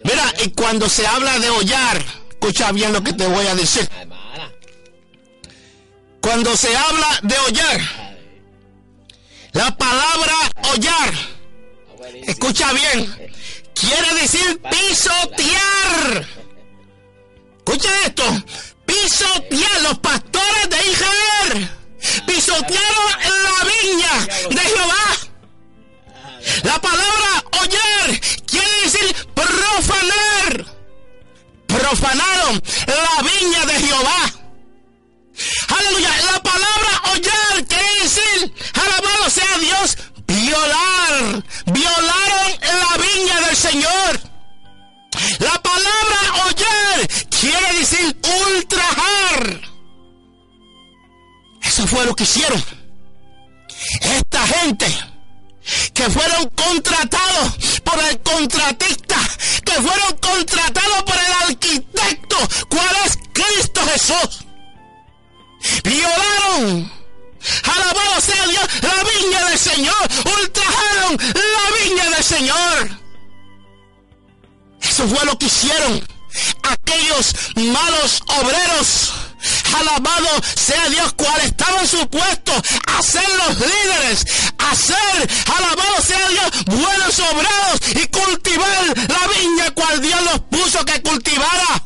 Mira, 0.03 0.33
y 0.43 0.49
cuando 0.51 0.87
se 0.87 1.05
habla 1.05 1.39
de 1.39 1.49
hollar, 1.49 2.03
escucha 2.29 2.71
bien 2.71 2.93
lo 2.93 3.03
que 3.03 3.13
te 3.13 3.27
voy 3.27 3.45
a 3.47 3.55
decir. 3.55 3.89
Cuando 6.21 6.55
se 6.55 6.75
habla 6.75 7.19
de 7.23 7.35
hollar, 7.39 7.81
la 9.53 9.75
palabra 9.77 10.33
hollar, 10.71 11.13
escucha 12.23 12.71
bien, 12.73 13.33
quiere 13.73 14.13
decir 14.21 14.61
pisotear. 14.69 16.27
Escucha 17.57 17.89
esto, 18.05 18.23
pisotear 18.85 19.81
los 19.81 19.99
pastores 19.99 20.69
de 20.69 20.91
Israel. 20.91 21.69
Pisotearon 22.25 23.11
la 23.43 23.65
viña 23.65 24.27
de 24.49 24.59
Jehová. 24.61 25.18
La 26.63 26.79
palabra 26.79 27.43
hollar 27.61 28.19
quiere 28.45 28.81
decir 28.83 29.15
profanar. 29.33 30.65
Profanaron 31.67 32.61
la 32.87 33.21
viña 33.23 33.65
de 33.65 33.73
Jehová. 33.73 34.31
Aleluya. 35.77 36.09
La 36.31 36.43
palabra 36.43 37.01
hollar 37.11 37.65
quiere 37.67 38.03
decir, 38.03 38.53
alabado 38.73 39.29
sea 39.29 39.57
Dios, 39.59 39.97
violar. 40.27 41.43
Violaron 41.67 42.59
la 42.61 42.97
viña 42.97 43.39
del 43.47 43.55
Señor. 43.55 44.19
La 45.39 45.61
palabra 45.61 46.45
hollar 46.45 47.07
quiere 47.29 47.79
decir 47.79 48.17
ultrajar. 48.47 49.61
Eso 51.61 51.87
fue 51.87 52.05
lo 52.05 52.15
que 52.15 52.23
hicieron. 52.23 52.63
Esta 54.01 54.47
gente 54.47 55.08
que 55.93 56.03
fueron 56.09 56.49
contratados 56.49 57.81
por 57.83 57.99
el 58.03 58.19
contratista, 58.21 59.17
que 59.65 59.73
fueron 59.73 60.17
contratados 60.17 61.03
por 61.03 61.15
el 61.15 61.49
arquitecto, 61.49 62.37
¿cuál 62.69 62.95
es 63.05 63.17
Cristo 63.33 63.81
Jesús? 63.93 64.49
violaron. 65.83 66.91
Alabado 67.63 68.21
sea 68.21 68.47
Dios, 68.47 68.67
la 68.81 69.03
viña 69.03 69.45
del 69.49 69.57
Señor, 69.57 69.95
ultrajaron 70.25 71.17
la 71.33 71.83
viña 71.83 72.09
del 72.09 72.23
Señor. 72.23 72.89
Eso 74.81 75.07
fue 75.07 75.25
lo 75.25 75.37
que 75.37 75.45
hicieron 75.45 76.05
aquellos 76.63 77.33
malos 77.55 78.21
obreros. 78.27 79.13
Alabado 79.77 80.29
sea 80.55 80.89
Dios, 80.89 81.13
cual 81.13 81.41
estaban 81.41 81.87
supuestos 81.87 82.61
a 82.87 83.01
ser 83.01 83.29
los 83.37 83.59
líderes, 83.59 84.25
a 84.57 84.75
ser, 84.75 85.29
alabado 85.55 86.01
sea 86.01 86.27
Dios, 86.29 86.65
buenos 86.65 87.19
obreros 87.19 87.79
y 87.95 88.07
cultivar 88.07 88.97
la 89.07 89.39
viña 89.39 89.71
cual 89.71 90.01
Dios 90.01 90.21
los 90.23 90.39
puso 90.41 90.83
que 90.85 91.01
cultivara. 91.01 91.83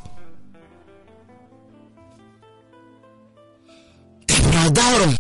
defraudaron 4.54 5.17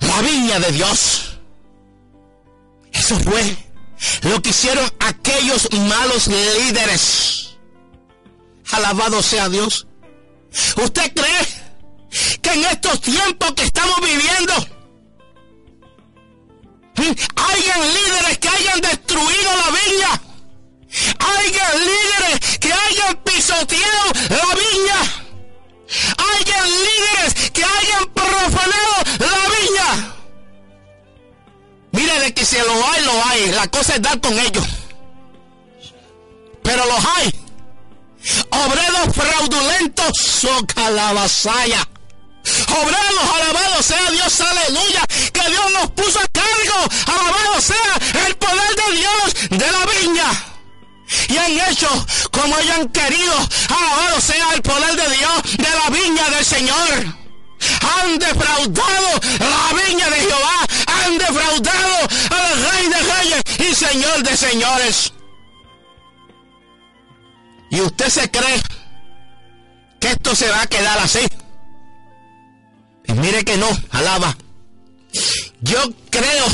la 0.00 0.20
viña 0.22 0.60
de 0.60 0.72
Dios. 0.72 1.38
Eso 2.92 3.18
fue 3.20 3.56
lo 4.22 4.40
que 4.42 4.50
hicieron 4.50 4.88
aquellos 5.00 5.68
malos 5.72 6.26
líderes. 6.28 7.56
Alabado 8.72 9.22
sea 9.22 9.48
Dios. 9.48 9.87
¿Usted 10.76 11.12
cree 11.14 12.40
que 12.42 12.52
en 12.52 12.64
estos 12.64 13.00
tiempos 13.00 13.52
que 13.52 13.64
estamos 13.64 14.00
viviendo 14.00 14.54
hayan 17.36 17.80
líderes 17.94 18.38
que 18.38 18.48
hayan 18.48 18.80
destruido 18.80 19.50
la 19.56 19.70
viña? 19.70 20.22
¿Hayan 21.18 21.78
líderes 21.78 22.58
que 22.58 22.72
hayan 22.72 23.16
pisoteado 23.24 24.12
la 24.30 24.54
viña? 24.54 25.24
hayan 25.88 26.68
líderes 26.68 27.50
que 27.50 27.64
hayan 27.64 28.04
profanado 28.12 28.96
la 29.18 29.38
viña. 29.56 30.14
Mire 31.92 32.20
de 32.20 32.34
que 32.34 32.44
si 32.44 32.58
lo 32.58 32.86
hay, 32.86 33.04
lo 33.04 33.24
hay. 33.24 33.46
La 33.52 33.66
cosa 33.68 33.94
es 33.94 34.02
dar 34.02 34.20
con 34.20 34.38
ellos. 34.38 34.66
Pero 36.62 36.84
los 36.84 37.04
hay. 37.16 37.37
Obreros 38.66 39.14
fraudulentos, 39.14 40.12
soca 40.16 40.90
la 40.90 41.12
vasalla. 41.12 41.88
Obreros, 42.68 43.30
alabado 43.34 43.82
sea 43.82 44.10
Dios, 44.10 44.40
aleluya. 44.40 45.02
Que 45.32 45.50
Dios 45.50 45.72
nos 45.72 45.90
puso 45.90 46.18
a 46.18 46.26
cargo. 46.28 46.88
Alabado 47.06 47.60
sea 47.60 48.26
el 48.26 48.36
poder 48.36 48.74
de 48.76 48.96
Dios 48.96 49.50
de 49.50 49.70
la 49.70 49.86
viña 49.86 50.44
y 51.28 51.36
han 51.36 51.70
hecho 51.70 51.88
como 52.30 52.56
hayan 52.56 52.88
querido. 52.88 53.34
Alabado 53.68 54.20
sea 54.20 54.52
el 54.54 54.62
poder 54.62 54.96
de 54.96 55.16
Dios 55.16 55.42
de 55.56 55.70
la 55.70 55.90
viña 55.90 56.28
del 56.30 56.44
Señor. 56.44 57.18
Han 57.82 58.18
defraudado 58.18 59.20
la 59.38 59.82
viña 59.82 60.10
de 60.10 60.16
Jehová. 60.16 60.66
Han 60.86 61.18
defraudado 61.18 62.08
al 62.30 62.70
Rey 62.70 62.88
de 62.88 62.98
Reyes 63.14 63.42
y 63.70 63.74
Señor 63.74 64.22
de 64.22 64.36
Señores. 64.36 65.12
Y 67.70 67.80
usted 67.80 68.08
se 68.08 68.30
cree 68.30 68.60
que 70.00 70.08
esto 70.10 70.34
se 70.34 70.48
va 70.48 70.62
a 70.62 70.66
quedar 70.66 70.98
así. 70.98 71.20
Y 73.06 73.12
mire 73.12 73.44
que 73.44 73.56
no, 73.56 73.68
alaba. 73.90 74.36
Yo 75.60 75.78
creo 76.10 76.44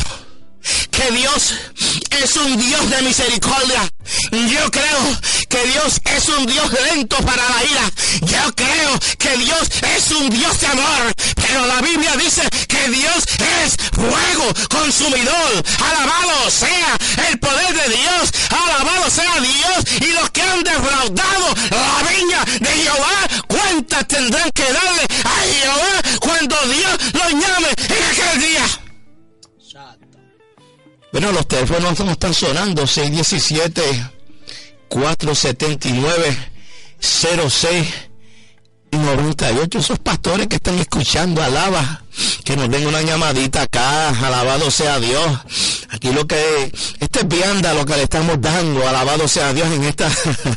Dios 1.10 1.54
es 2.22 2.36
un 2.36 2.56
Dios 2.58 2.90
de 2.90 3.02
misericordia 3.02 3.90
Yo 4.30 4.70
creo 4.70 5.20
que 5.48 5.66
Dios 5.66 6.00
es 6.04 6.28
un 6.28 6.46
Dios 6.46 6.70
lento 6.92 7.16
para 7.18 7.42
la 7.48 7.64
ira. 7.64 7.92
Yo 8.22 8.54
creo 8.54 8.98
que 9.18 9.36
Dios 9.36 9.70
es 9.96 10.10
un 10.10 10.30
Dios 10.30 10.60
de 10.60 10.66
amor. 10.66 11.12
Pero 11.36 11.66
la 11.66 11.80
Biblia 11.80 12.16
dice 12.16 12.42
que 12.66 12.88
Dios 12.90 13.24
es 13.62 13.76
fuego 13.92 14.52
consumidor. 14.68 15.64
Alabado 15.78 16.50
sea 16.50 16.96
el 17.28 17.38
poder 17.38 17.72
de 17.72 17.96
Dios. 17.96 18.32
Alabado 18.50 19.10
sea 19.10 19.34
Dios. 19.40 20.08
Y 20.08 20.12
los 20.12 20.30
que 20.30 20.42
han 20.42 20.62
defraudado 20.64 21.54
la 21.70 22.08
viña 22.10 22.44
de 22.60 22.70
Jehová, 22.70 23.44
cuentas 23.46 24.08
tendrán 24.08 24.50
que 24.52 24.64
darle 24.64 25.06
a 25.24 25.40
Jehová 25.52 26.18
cuando 26.20 26.56
Dios 26.66 26.98
los 27.12 27.30
llame 27.32 27.68
en 27.68 28.04
aquel 28.10 28.40
día. 28.40 28.83
Bueno, 31.14 31.30
los 31.30 31.46
teléfonos 31.46 32.00
no 32.00 32.10
están 32.10 32.34
sonando. 32.34 32.88
617 32.88 34.10
479 34.88 36.36
06 36.98 37.94
98. 38.90 39.78
Esos 39.78 40.00
pastores 40.00 40.48
que 40.48 40.56
están 40.56 40.76
escuchando, 40.80 41.40
alaba. 41.40 42.02
Que 42.42 42.56
nos 42.56 42.68
den 42.68 42.88
una 42.88 43.00
llamadita 43.02 43.62
acá. 43.62 44.08
Alabado 44.08 44.72
sea 44.72 44.98
Dios. 44.98 45.83
Aquí 45.94 46.12
lo 46.12 46.26
que, 46.26 46.72
este 46.98 47.20
es 47.20 47.28
vianda 47.28 47.72
lo 47.72 47.86
que 47.86 47.94
le 47.94 48.02
estamos 48.02 48.40
dando. 48.40 48.86
Alabado 48.86 49.28
sea 49.28 49.52
Dios 49.52 49.68
en 49.70 49.84
esta, 49.84 50.10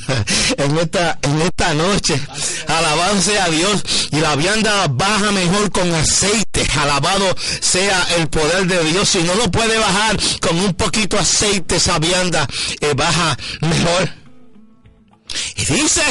en 0.57 0.77
esta, 0.79 1.19
en 1.21 1.41
esta 1.43 1.73
noche. 1.75 2.19
Alabado 2.65 3.21
sea 3.21 3.47
Dios. 3.49 3.83
Y 4.11 4.15
la 4.19 4.35
vianda 4.35 4.87
baja 4.89 5.31
mejor 5.31 5.71
con 5.71 5.93
aceite. 5.93 6.65
Alabado 6.75 7.35
sea 7.59 8.07
el 8.17 8.27
poder 8.29 8.65
de 8.65 8.83
Dios. 8.85 9.09
Si 9.09 9.19
no 9.19 9.35
lo 9.35 9.51
puede 9.51 9.77
bajar 9.77 10.17
con 10.41 10.57
un 10.57 10.73
poquito 10.73 11.19
aceite, 11.19 11.75
esa 11.75 11.99
vianda 11.99 12.47
eh, 12.81 12.93
baja 12.95 13.37
mejor. 13.61 14.09
Y 15.55 15.65
dice, 15.65 16.01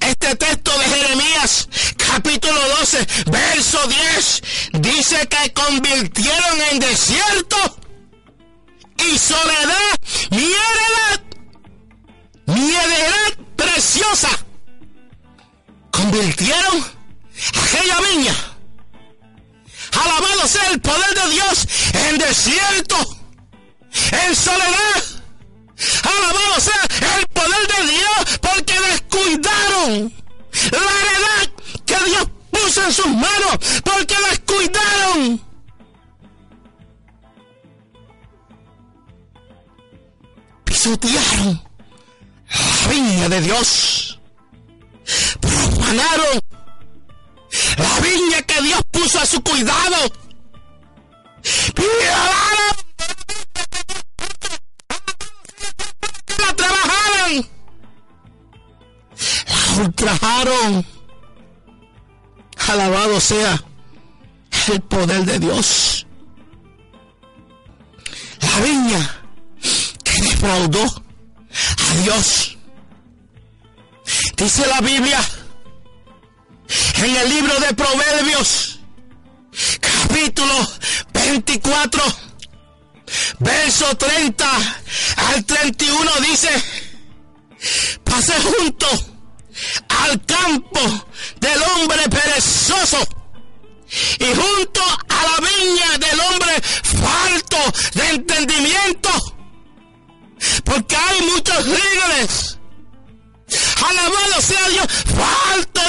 este 0.00 0.36
texto 0.36 0.70
de 0.78 0.84
Jeremías, 0.86 1.68
capítulo 1.98 2.58
12, 2.80 3.06
verso 3.26 3.78
10, 4.14 4.42
dice 4.80 5.28
que 5.28 5.52
convirtieron 5.52 6.62
en 6.72 6.78
desierto 6.78 7.78
y 9.04 9.18
soledad 9.18 9.98
mi 10.30 10.44
heredad, 10.44 11.20
mi 12.46 12.74
heredad 12.74 13.38
preciosa. 13.56 14.28
Convirtieron 15.90 16.84
aquella 17.66 18.00
viña. 18.12 18.34
Alabado 19.92 20.46
sea 20.46 20.70
el 20.70 20.80
poder 20.80 21.14
de 21.14 21.30
Dios 21.30 21.68
en 21.94 22.18
desierto, 22.18 22.96
en 24.12 24.36
soledad. 24.36 25.02
Alabado 26.02 26.60
sea 26.60 27.16
el 27.18 27.26
poder 27.28 27.66
de 27.68 27.92
Dios 27.92 28.38
porque 28.40 28.80
descuidaron 28.80 30.12
la 30.70 30.78
heredad 30.78 31.50
que 31.86 32.04
Dios 32.04 32.28
puso 32.50 32.84
en 32.84 32.92
sus 32.92 33.06
manos 33.06 33.58
porque 33.84 34.14
descuidaron. 34.30 35.47
Pisotearon 40.88 41.60
la 42.48 42.88
viña 42.88 43.28
de 43.28 43.40
Dios. 43.42 44.18
Profanaron 45.38 46.40
la 47.76 48.00
viña 48.00 48.42
que 48.42 48.62
Dios 48.62 48.80
puso 48.90 49.20
a 49.20 49.26
su 49.26 49.42
cuidado. 49.42 49.96
La 56.38 56.56
trabajaron. 56.56 57.48
La 59.46 59.82
ultrajaron. 59.82 60.86
Alabado 62.66 63.20
sea 63.20 63.62
el 64.72 64.80
poder 64.80 65.26
de 65.26 65.38
Dios. 65.38 66.06
La 68.40 68.60
viña 68.60 69.17
defraudó 70.20 70.84
a 70.84 71.94
Dios. 72.02 72.56
Dice 74.36 74.66
la 74.66 74.80
Biblia 74.80 75.20
en 76.96 77.16
el 77.16 77.28
libro 77.28 77.58
de 77.60 77.74
Proverbios, 77.74 78.80
capítulo 79.80 80.54
24, 81.12 82.02
verso 83.40 83.96
30 83.96 84.46
al 85.16 85.44
31 85.44 86.10
dice, 86.28 86.50
pase 88.04 88.34
junto 88.40 88.86
al 89.88 90.24
campo 90.24 90.80
del 91.40 91.62
hombre 91.62 92.08
perezoso 92.08 92.98
y 94.20 94.24
junto 94.24 94.77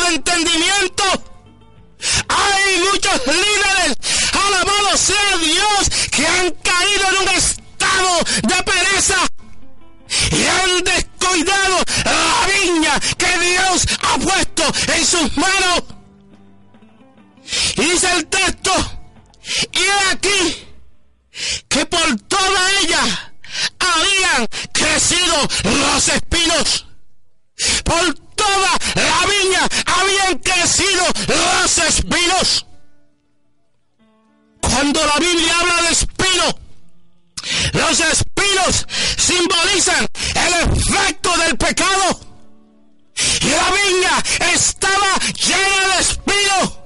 entendimiento. 0.10 1.04
Hay 2.28 2.80
muchos 2.80 3.22
líderes, 3.28 3.98
alabado 4.34 4.98
sea 4.98 5.38
Dios, 5.38 6.10
que 6.12 6.26
han 6.26 6.52
caído 6.52 7.10
en 7.10 7.18
un 7.18 7.30
estado 7.36 8.20
de 8.44 8.64
pereza 8.64 9.16
y 10.32 10.46
han 10.46 10.84
descuidado 10.84 11.84
la 12.06 12.48
viña 12.48 13.00
que 13.18 13.40
Dios 13.40 13.86
ha 14.02 14.18
puesto 14.18 14.64
en 14.94 15.06
sus 15.06 15.38
manos. 15.38 15.84
Y 17.76 17.82
dice 17.82 18.12
el 18.16 18.26
texto, 18.28 18.72
y 19.74 20.14
aquí 20.14 20.68
que 21.68 21.86
por 21.86 22.20
toda 22.22 22.72
ella 22.82 23.34
habían 23.80 24.48
crecido 24.72 25.36
los 25.64 26.08
espinos. 26.08 26.86
Por 27.84 28.29
toda 28.40 28.72
la 28.96 29.20
viña 29.28 29.68
habían 29.86 30.38
crecido 30.40 31.04
los 31.28 31.78
espinos. 31.78 32.66
Cuando 34.62 35.06
la 35.06 35.18
Biblia 35.20 35.54
habla 35.60 35.82
de 35.84 35.92
espino, 35.92 36.46
los 37.74 38.00
espinos 38.00 38.88
simbolizan 39.18 40.08
el 40.36 40.54
efecto 40.72 41.38
del 41.38 41.58
pecado. 41.58 42.20
Y 43.42 43.50
la 43.50 43.70
viña 43.78 44.24
estaba 44.54 45.12
llena 45.34 45.96
de 45.96 46.02
espinos. 46.02 46.80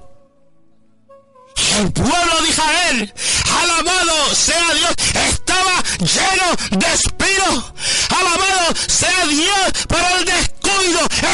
Y 1.56 1.82
el 1.82 1.92
pueblo 1.92 2.42
de 2.42 2.50
Israel, 2.50 3.14
alabado 3.62 4.36
sea 4.36 4.74
Dios, 4.74 4.94
estaba 5.30 5.84
lleno 6.00 6.80
de 6.80 6.94
espinos. 6.94 7.74
Alabado 8.10 8.76
sea 8.88 9.26
Dios 9.28 9.86
por 9.88 10.00
el 10.00 10.26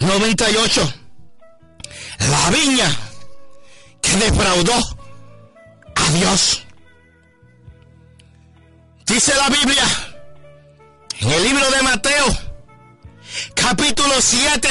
98 0.00 0.94
La 2.30 2.50
viña 2.50 2.96
que 4.00 4.16
defraudó 4.16 4.74
a 5.94 6.10
Dios. 6.10 6.61
Dice 9.06 9.34
la 9.36 9.48
Biblia 9.48 9.84
en 11.20 11.30
el 11.30 11.42
libro 11.44 11.70
de 11.70 11.82
Mateo, 11.82 12.26
capítulo 13.54 14.14
7, 14.20 14.68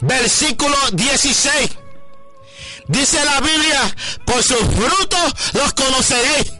versículo 0.00 0.76
16. 0.92 1.70
Dice 2.88 3.24
la 3.24 3.40
Biblia, 3.40 3.96
por 4.24 4.42
sus 4.42 4.58
frutos 4.58 5.34
los 5.52 5.72
conoceréis. 5.72 6.52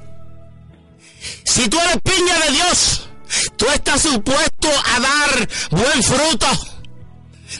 Si 1.44 1.68
tú 1.68 1.78
eres 1.80 1.98
piña 2.02 2.38
de 2.40 2.52
Dios, 2.52 3.08
tú 3.56 3.66
estás 3.74 4.02
supuesto 4.02 4.68
a 4.68 5.00
dar 5.00 5.48
buen 5.70 6.02
fruto, 6.02 6.46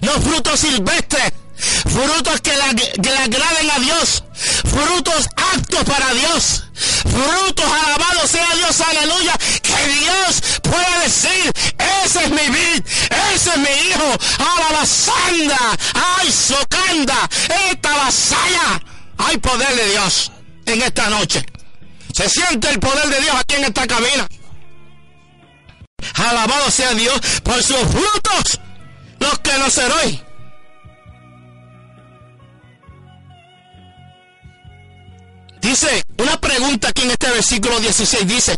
no 0.02 0.12
frutos 0.20 0.60
silvestres 0.60 1.32
frutos 1.56 2.40
que 2.40 2.52
le, 2.52 3.16
agraden 3.18 3.70
a 3.70 3.78
Dios, 3.78 4.24
frutos 4.64 5.28
aptos 5.54 5.84
para 5.84 6.12
Dios, 6.14 6.63
frutos 6.74 7.64
alabados 7.64 8.30
sea 8.30 8.48
Dios, 8.56 8.80
aleluya, 8.80 9.32
que 9.62 9.88
Dios 9.88 10.60
pueda 10.62 11.00
decir, 11.04 11.52
ese 12.04 12.24
es 12.24 12.30
mi 12.30 12.48
vid, 12.48 12.82
ese 13.34 13.50
es 13.50 13.56
mi 13.56 13.88
hijo, 13.88 14.16
alabasanda, 14.56 15.76
ay, 16.18 16.32
socanda, 16.32 17.28
esta 17.70 17.94
vasalla, 17.96 18.82
hay 19.18 19.38
poder 19.38 19.74
de 19.76 19.90
Dios 19.90 20.32
en 20.66 20.82
esta 20.82 21.08
noche. 21.10 21.44
Se 22.12 22.28
siente 22.28 22.70
el 22.70 22.78
poder 22.78 23.08
de 23.08 23.20
Dios 23.20 23.34
aquí 23.36 23.56
en 23.56 23.64
esta 23.64 23.86
cabina. 23.86 24.26
Alabado 26.14 26.70
sea 26.70 26.94
Dios 26.94 27.20
por 27.42 27.62
sus 27.62 27.78
frutos, 27.78 28.60
los 29.18 29.38
que 29.40 29.52
no 29.58 29.66
hoy. 30.04 30.22
Dice, 35.74 36.04
una 36.18 36.40
pregunta 36.40 36.90
aquí 36.90 37.02
en 37.02 37.10
este 37.10 37.28
versículo 37.32 37.80
16 37.80 38.28
dice, 38.28 38.56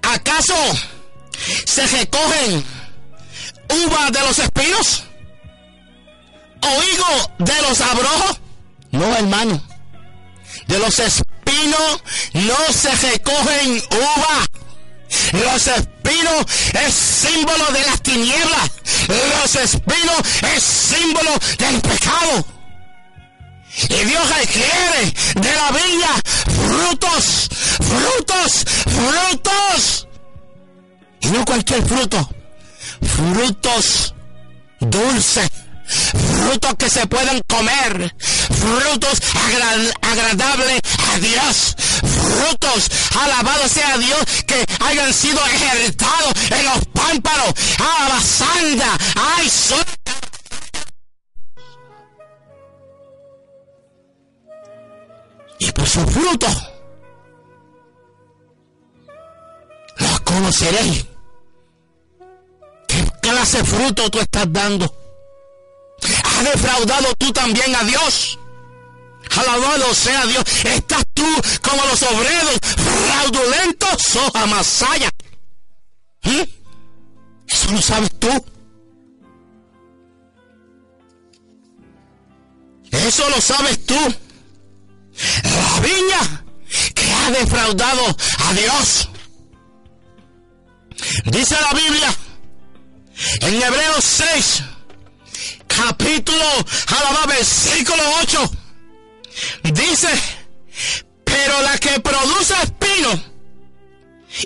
¿acaso 0.00 0.54
se 1.66 1.86
recogen 1.86 2.64
uvas 3.84 4.10
de 4.10 4.20
los 4.20 4.38
espinos? 4.38 5.04
¿O 6.62 6.82
higo 6.82 7.30
de 7.40 7.62
los 7.68 7.78
abrojos? 7.82 8.40
No, 8.90 9.14
hermano. 9.16 9.62
De 10.66 10.78
los 10.78 10.98
espinos 10.98 12.02
no 12.32 12.72
se 12.72 12.92
recogen 12.92 13.82
uvas. 13.90 14.48
Los 15.34 15.66
espinos 15.66 16.46
es 16.86 16.94
símbolo 16.94 17.66
de 17.72 17.82
las 17.82 18.00
tinieblas. 18.02 18.70
Los 19.08 19.56
espinos 19.56 20.20
es 20.54 20.62
símbolo 20.62 21.32
del 21.58 21.80
pecado. 21.82 22.55
Y 23.88 24.04
Dios 24.04 24.28
requiere 24.38 25.14
de 25.34 25.54
la 25.54 25.70
viña 25.70 26.08
frutos, 26.66 27.48
frutos, 27.78 28.64
frutos. 28.84 30.08
Y 31.20 31.28
no 31.28 31.44
cualquier 31.44 31.84
fruto, 31.86 32.30
frutos 33.00 34.14
dulces, 34.80 35.48
frutos 35.86 36.74
que 36.78 36.90
se 36.90 37.06
pueden 37.06 37.42
comer, 37.46 38.14
frutos 38.48 39.20
agradables 40.02 40.80
a 41.14 41.18
Dios, 41.18 41.76
frutos, 42.00 42.90
alabado 43.20 43.68
sea 43.68 43.98
Dios, 43.98 44.18
que 44.46 44.64
hayan 44.84 45.12
sido 45.12 45.40
ejercitados 45.46 46.32
en 46.50 46.64
los 46.64 46.86
pámpanos, 46.92 47.54
a 47.78 48.08
la 48.08 48.20
sanda, 48.20 48.98
ay, 49.36 49.50
y 55.58 55.72
por 55.72 55.86
su 55.86 56.00
fruto 56.06 56.46
los 59.96 60.20
conoceréis. 60.20 61.06
¿Qué 62.86 63.10
clase 63.22 63.58
de 63.58 63.64
fruto 63.64 64.10
tú 64.10 64.20
estás 64.20 64.52
dando? 64.52 64.84
¿Has 66.24 66.44
defraudado 66.44 67.14
tú 67.18 67.32
también 67.32 67.74
a 67.74 67.82
Dios? 67.84 68.38
Alabado 69.36 69.94
sea 69.94 70.24
Dios. 70.26 70.44
Estás 70.64 71.02
tú 71.14 71.26
como 71.62 71.84
los 71.86 72.02
obreros 72.02 72.58
fraudulentos, 72.62 74.02
soja 74.02 74.46
masaya. 74.46 75.10
¿Mm? 76.22 76.42
Eso 77.48 77.72
lo 77.72 77.82
sabes 77.82 78.10
tú. 78.18 78.44
Eso 82.90 83.28
lo 83.30 83.40
sabes 83.40 83.84
tú 83.84 83.96
la 85.42 85.80
viña 85.80 86.44
que 86.94 87.12
ha 87.12 87.30
defraudado 87.30 88.16
a 88.38 88.52
Dios. 88.54 89.08
Dice 91.26 91.56
la 91.60 91.78
Biblia 91.78 92.14
en 93.40 93.62
Hebreos 93.62 94.04
6, 94.04 94.62
capítulo, 95.66 96.44
alabado, 96.88 97.28
versículo 97.28 98.02
8, 98.22 98.50
dice, 99.64 100.08
pero 101.24 101.62
la 101.62 101.78
que 101.78 102.00
produce 102.00 102.54
espino 102.62 103.22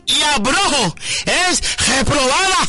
y 0.07 0.23
abrojo 0.23 0.95
es 1.27 1.63
reprobada. 1.87 2.69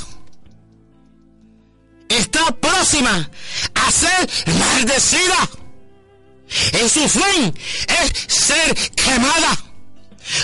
Está 2.09 2.51
próxima 2.51 3.29
a 3.73 3.91
ser 3.91 4.29
maldecida 4.47 5.49
en 6.73 6.89
su 6.89 7.07
fin 7.07 7.53
es 7.87 8.33
ser 8.33 8.73
quemada. 8.91 9.57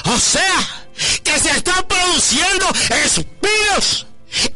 O 0.06 0.20
sea, 0.20 0.88
que 1.24 1.40
se 1.40 1.52
están 1.52 1.86
produciendo 1.88 2.68
espinos 3.06 4.08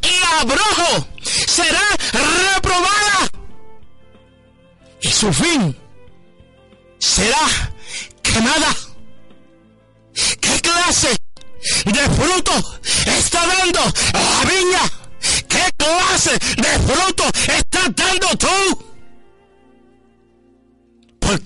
y 0.01 0.39
abrojo 0.39 1.07
será 1.47 1.81
reprobada. 2.11 3.29
Y 5.01 5.09
su 5.09 5.31
fin 5.33 5.75
será 6.99 7.47
quemada. 8.21 8.75
¿Qué 10.39 10.61
clase 10.61 11.15
de 11.85 12.09
fruto 12.15 12.79
está 13.05 13.45
dando 13.45 13.81
la 14.13 14.49
viña? 14.49 14.91
¿Qué 15.47 15.63
clase 15.77 16.31
de 16.57 16.79
fruto 16.79 17.11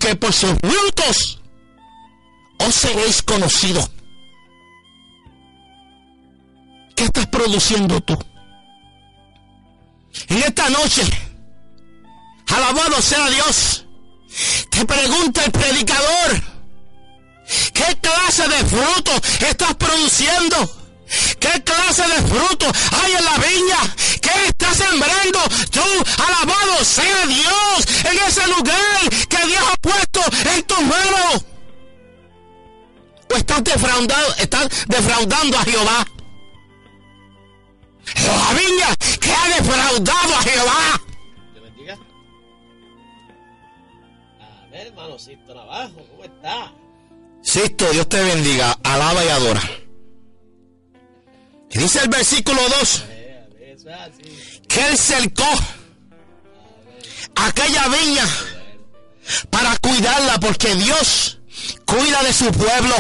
porque 0.06 0.16
por 0.18 0.34
sus 0.34 0.52
frutos 0.60 1.42
os 2.60 2.76
seréis 2.76 3.24
conocidos. 3.24 3.90
¿Qué 6.96 7.06
estás 7.06 7.26
produciendo 7.28 8.00
tú? 8.02 8.18
En 10.28 10.38
esta 10.38 10.70
noche, 10.70 11.02
alabado 12.48 13.02
sea 13.02 13.30
Dios, 13.30 13.86
te 14.70 14.86
pregunta 14.86 15.44
el 15.44 15.52
predicador, 15.52 16.42
¿qué 17.74 17.98
clase 18.00 18.48
de 18.48 18.66
fruto 18.66 19.12
estás 19.50 19.76
produciendo? 19.76 20.85
¿Qué 21.40 21.64
clase 21.64 22.04
de 22.04 22.22
fruto 22.28 22.66
hay 22.92 23.12
en 23.14 23.26
la 23.26 23.38
viña? 23.38 23.96
¿Qué 24.22 24.48
estás 24.48 24.78
sembrando 24.78 25.40
tú? 25.72 25.82
Alabado 26.24 26.84
sea 26.84 27.26
Dios 27.28 27.88
en 28.06 28.18
ese 28.28 28.48
lugar 28.48 29.10
que 29.30 29.48
Dios 29.48 29.64
ha 29.72 29.78
puesto 29.78 30.22
en 30.54 30.64
tus 30.64 30.82
manos. 30.82 31.46
¿O 33.34 33.38
estás 33.38 33.64
defraudando, 33.64 34.36
estás 34.38 34.70
defraudando 34.88 35.58
a 35.58 35.64
Jehová? 35.64 36.08
La 38.16 38.54
viña 38.54 38.96
que 39.20 39.32
ha 39.32 39.58
defraudado 39.58 40.36
a 40.36 40.42
Jehová. 40.44 41.02
Te 41.54 41.60
bendiga. 41.60 41.98
A 44.40 44.68
ver, 44.72 44.88
hermano 44.88 45.18
Sisto 45.18 45.56
Navajo, 45.56 46.06
¿cómo 46.10 46.24
está? 46.24 46.72
Sisto, 47.42 47.90
Dios 47.92 48.08
te 48.10 48.22
bendiga. 48.22 48.78
Alaba 48.84 49.24
y 49.24 49.30
adora. 49.30 49.62
Y 51.72 51.80
dice 51.80 52.00
el 52.04 52.10
versículo 52.10 52.62
2 52.80 53.04
que 54.68 54.88
él 54.88 54.98
cercó 54.98 55.48
aquella 57.36 57.88
viña 57.88 58.28
para 59.50 59.78
cuidarla 59.78 60.40
porque 60.40 60.74
Dios 60.76 61.40
cuida 61.86 62.24
de 62.24 62.34
su 62.34 62.52
pueblo. 62.52 62.96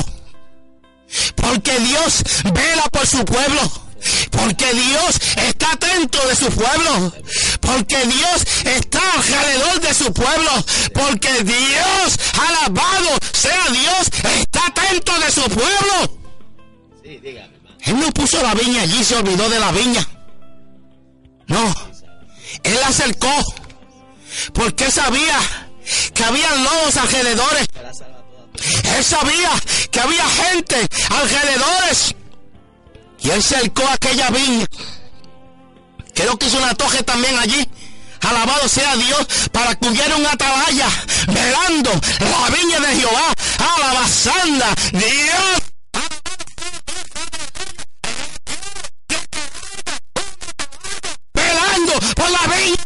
Porque 1.35 1.79
Dios 1.79 2.23
vela 2.53 2.83
por 2.91 3.07
su 3.07 3.23
pueblo. 3.23 3.61
Porque 4.31 4.73
Dios 4.73 5.19
está 5.37 5.71
atento 5.71 6.27
de 6.27 6.35
su 6.35 6.47
pueblo. 6.47 7.13
Porque 7.61 8.05
Dios 8.05 8.45
está 8.65 8.99
alrededor 9.13 9.79
de 9.81 9.93
su 9.93 10.13
pueblo. 10.13 10.51
Porque 10.93 11.43
Dios, 11.43 12.19
alabado 12.33 13.17
sea 13.31 13.65
Dios, 13.71 14.09
está 14.39 14.67
atento 14.67 15.19
de 15.19 15.31
su 15.31 15.41
pueblo. 15.43 16.19
Él 17.85 17.99
no 17.99 18.11
puso 18.11 18.41
la 18.41 18.53
viña 18.53 18.81
allí, 18.81 19.03
se 19.03 19.15
olvidó 19.15 19.47
de 19.49 19.59
la 19.59 19.71
viña. 19.71 20.05
No. 21.47 21.75
Él 22.63 22.77
la 22.81 22.87
acercó. 22.87 23.31
Porque 24.53 24.91
sabía 24.91 25.39
que 26.13 26.23
había 26.23 26.55
lobos 26.55 26.97
alrededores. 26.97 27.67
Él 28.97 29.03
sabía 29.03 29.51
que 29.91 29.99
había 29.99 30.27
gente 30.27 30.87
alrededores. 31.09 32.15
Y 33.21 33.29
él 33.29 33.43
cercó 33.43 33.87
aquella 33.87 34.29
viña. 34.29 34.65
Creo 36.13 36.37
que 36.37 36.47
hizo 36.47 36.57
una 36.57 36.73
toje 36.73 37.03
también 37.03 37.37
allí. 37.37 37.69
Alabado 38.21 38.67
sea 38.67 38.95
Dios 38.95 39.27
para 39.51 39.75
que 39.75 39.87
hubiera 39.87 40.15
un 40.15 40.25
atalaya 40.25 40.87
velando 41.27 41.91
la 41.91 42.55
viña 42.55 42.79
de 42.79 42.95
Jehová. 42.95 43.33
Alabazanda. 43.77 44.73
Dios. 44.91 45.74
Por 52.15 52.29
la 52.29 52.55
viña. 52.55 52.83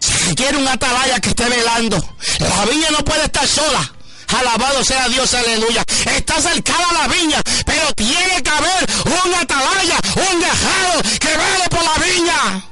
Si 0.00 0.34
quiere 0.34 0.58
un 0.58 0.68
atalaya 0.68 1.20
que 1.20 1.30
esté 1.30 1.48
velando, 1.48 1.96
la 2.40 2.64
viña 2.66 2.90
no 2.90 3.04
puede 3.04 3.24
estar 3.24 3.46
sola. 3.46 3.92
Alabado 4.28 4.84
sea 4.84 5.08
Dios, 5.08 5.32
aleluya. 5.32 5.82
Está 6.14 6.40
cercada 6.40 6.92
la 6.92 7.08
viña, 7.08 7.40
pero 7.64 7.92
tiene 7.94 8.42
que 8.42 8.50
haber 8.50 8.86
un 9.06 9.34
atalaya, 9.34 9.98
un 10.16 10.40
dejado 10.40 11.02
que 11.18 11.28
vele 11.28 11.68
por 11.70 11.82
la 11.82 11.94
viña. 12.04 12.64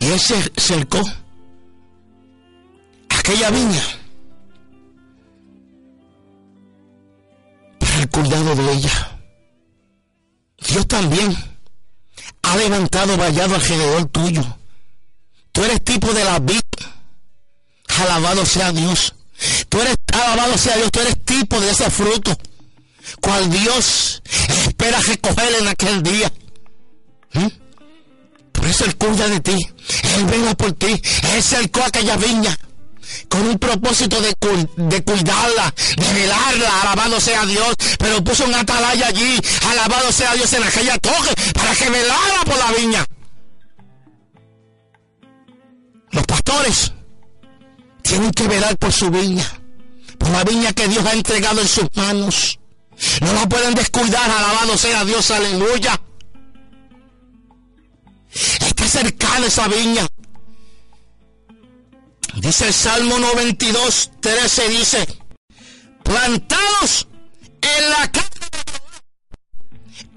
Y 0.00 0.06
él 0.06 0.20
se 0.20 0.52
cercó 0.56 1.02
aquella 3.10 3.50
viña 3.50 3.97
el 7.98 8.08
cuidado 8.08 8.54
de 8.54 8.72
ella. 8.72 9.18
Dios 10.68 10.86
también 10.86 11.36
ha 12.42 12.56
levantado 12.56 13.16
vallado 13.16 13.54
alrededor 13.54 14.06
tuyo. 14.06 14.44
Tú 15.52 15.64
eres 15.64 15.82
tipo 15.82 16.12
de 16.12 16.24
la 16.24 16.38
vid. 16.38 16.60
Alabado 17.98 18.46
sea 18.46 18.72
Dios. 18.72 19.14
Tú 19.68 19.80
eres, 19.80 19.96
alabado 20.12 20.56
sea 20.56 20.76
Dios, 20.76 20.90
tú 20.92 21.00
eres 21.00 21.24
tipo 21.24 21.60
de 21.60 21.70
ese 21.70 21.90
fruto. 21.90 22.36
Cual 23.20 23.50
Dios 23.50 24.22
espera 24.66 25.00
recoger 25.00 25.54
en 25.60 25.68
aquel 25.68 26.02
día. 26.02 26.32
¿Mm? 27.32 27.46
Por 28.52 28.66
eso 28.66 28.84
Él 28.84 28.96
cuida 28.96 29.28
de 29.28 29.40
ti. 29.40 29.56
Él 30.16 30.24
venga 30.26 30.54
por 30.54 30.72
ti. 30.72 31.00
Él 31.34 31.42
cercó 31.42 31.82
aquella 31.82 32.16
viña 32.16 32.56
con 33.28 33.46
un 33.46 33.58
propósito 33.58 34.20
de, 34.20 34.34
de, 34.76 35.04
cuidarla, 35.04 35.74
de 35.96 36.12
velarla, 36.12 36.82
alabado 36.82 37.20
sea 37.20 37.44
Dios, 37.46 37.74
pero 37.98 38.22
puso 38.22 38.44
un 38.44 38.54
atalaya 38.54 39.06
allí, 39.08 39.38
alabado 39.70 40.12
sea 40.12 40.34
Dios 40.34 40.52
en 40.52 40.64
aquella 40.64 40.98
torre, 40.98 41.34
para 41.54 41.74
que 41.74 41.90
velara 41.90 42.42
por 42.44 42.58
la 42.58 42.72
viña. 42.72 43.06
Los 46.10 46.24
pastores 46.24 46.92
tienen 48.02 48.30
que 48.32 48.48
velar 48.48 48.76
por 48.78 48.92
su 48.92 49.10
viña, 49.10 49.46
por 50.18 50.30
la 50.30 50.44
viña 50.44 50.72
que 50.72 50.88
Dios 50.88 51.04
ha 51.04 51.12
entregado 51.12 51.60
en 51.60 51.68
sus 51.68 51.86
manos. 51.94 52.58
No 53.20 53.32
la 53.32 53.48
pueden 53.48 53.74
descuidar, 53.74 54.28
alabado 54.30 54.76
sea 54.76 55.04
Dios, 55.04 55.30
aleluya. 55.30 56.00
Está 58.60 58.86
cercana 58.88 59.46
esa 59.46 59.68
viña. 59.68 60.06
Dice 62.34 62.68
el 62.68 62.74
Salmo 62.74 63.18
92, 63.18 64.10
13, 64.20 64.68
dice, 64.68 65.18
plantados 66.02 67.08
en 67.60 67.90
la 67.90 68.10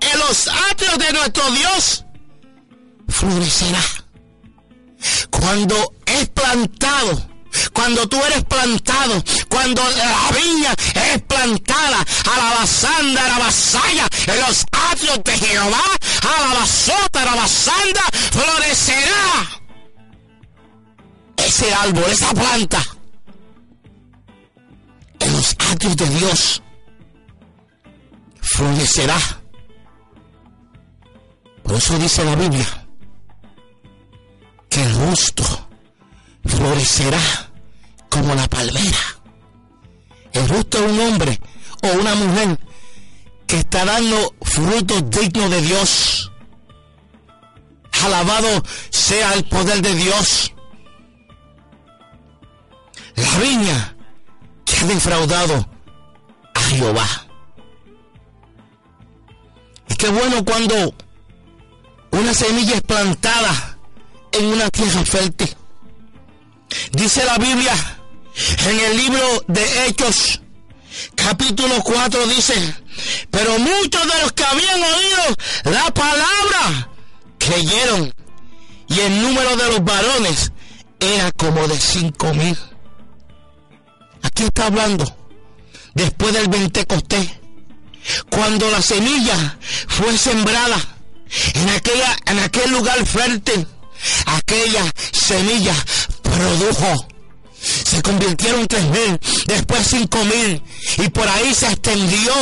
en 0.02 0.19
los 0.19 0.47
atrios 0.47 0.97
de 0.97 1.13
nuestro 1.13 1.52
Dios, 1.52 2.06
florecerá. 3.08 3.84
Cuando 5.30 5.93
es 6.06 6.30
plantado, 6.30 7.30
cuando 7.74 8.08
tú 8.08 8.24
eres 8.26 8.43
plantado, 8.45 9.24
cuando 9.50 9.82
la 9.91 10.32
viña 10.38 10.74
es 11.13 11.21
plantada, 11.24 12.00
a 12.00 12.38
la 12.38 12.56
basanda, 12.60 13.26
a 13.26 13.28
la 13.28 13.45
vasalla, 13.45 14.08
en 14.28 14.39
los 14.41 14.65
atrios 14.71 15.24
de 15.24 15.38
Jehová, 15.38 15.84
a 16.21 16.41
la 16.41 16.60
basota, 16.60 17.21
a 17.21 17.26
la 17.26 17.36
basanda, 17.36 18.02
florecerá 18.32 19.50
ese 21.51 21.73
árbol, 21.73 22.05
esa 22.07 22.33
planta, 22.33 22.81
en 25.19 25.33
los 25.33 25.53
atrios 25.69 25.97
de 25.97 26.09
Dios, 26.09 26.63
florecerá. 28.41 29.19
Por 31.61 31.75
eso 31.75 31.99
dice 31.99 32.23
la 32.23 32.35
Biblia 32.35 32.87
que 34.69 34.81
el 34.81 34.93
justo 34.93 35.43
florecerá 36.45 37.19
como 38.07 38.33
la 38.33 38.47
palmera. 38.47 39.03
El 40.31 40.47
justo 40.47 40.77
es 40.77 40.89
un 40.89 40.99
hombre 41.01 41.37
o 41.83 41.99
una 41.99 42.15
mujer 42.15 42.57
que 43.45 43.57
está 43.57 43.83
dando 43.83 44.35
frutos 44.41 45.09
dignos 45.09 45.51
de 45.51 45.61
Dios. 45.61 46.31
Alabado 48.03 48.63
sea 48.89 49.33
el 49.33 49.43
poder 49.43 49.81
de 49.81 49.93
Dios. 49.95 50.53
La 53.21 53.38
viña 53.38 53.95
que 54.65 54.77
ha 54.77 54.86
defraudado 54.86 55.69
a 56.55 56.60
Jehová. 56.60 57.07
Y 59.89 59.95
qué 59.95 60.10
bueno 60.10 60.43
cuando 60.43 60.95
una 62.10 62.34
semilla 62.34 62.75
es 62.75 62.81
plantada 62.81 63.77
en 64.31 64.45
una 64.45 64.69
tierra 64.71 65.05
fértil. 65.05 65.55
Dice 66.93 67.23
la 67.25 67.38
Biblia 67.38 67.75
en 68.65 68.79
el 68.79 68.97
libro 68.97 69.43
de 69.47 69.86
Hechos, 69.86 70.41
capítulo 71.13 71.75
4, 71.84 72.27
dice, 72.27 72.75
pero 73.29 73.60
muchos 73.60 74.01
de 74.01 74.21
los 74.21 74.31
que 74.31 74.45
habían 74.45 74.81
oído 74.81 75.36
la 75.65 75.93
palabra 75.93 76.89
creyeron 77.38 78.12
y 78.88 78.99
el 78.99 79.21
número 79.21 79.55
de 79.57 79.67
los 79.67 79.84
varones 79.84 80.51
era 80.99 81.31
como 81.34 81.67
de 81.67 81.77
cinco 81.79 82.34
mil. 82.34 82.57
Está 84.41 84.65
hablando 84.65 85.06
después 85.93 86.34
del 86.34 86.49
Pentecostés, 86.49 87.30
cuando 88.30 88.69
la 88.71 88.82
semilla 88.82 89.58
fue 89.88 90.17
sembrada 90.17 90.77
en, 91.54 91.69
aquella, 91.69 92.17
en 92.25 92.39
aquel 92.39 92.71
lugar 92.71 93.06
fértil, 93.06 93.67
aquella 94.25 94.91
semilla 95.12 95.75
produjo. 96.23 97.11
Se 97.62 98.02
convirtieron 98.02 98.67
tres 98.67 98.86
mil, 98.86 99.19
después 99.45 99.88
cinco 99.88 100.24
mil, 100.26 100.64
y 100.97 101.09
por 101.09 101.28
ahí 101.28 101.53
se 101.53 101.68
extendió. 101.68 102.34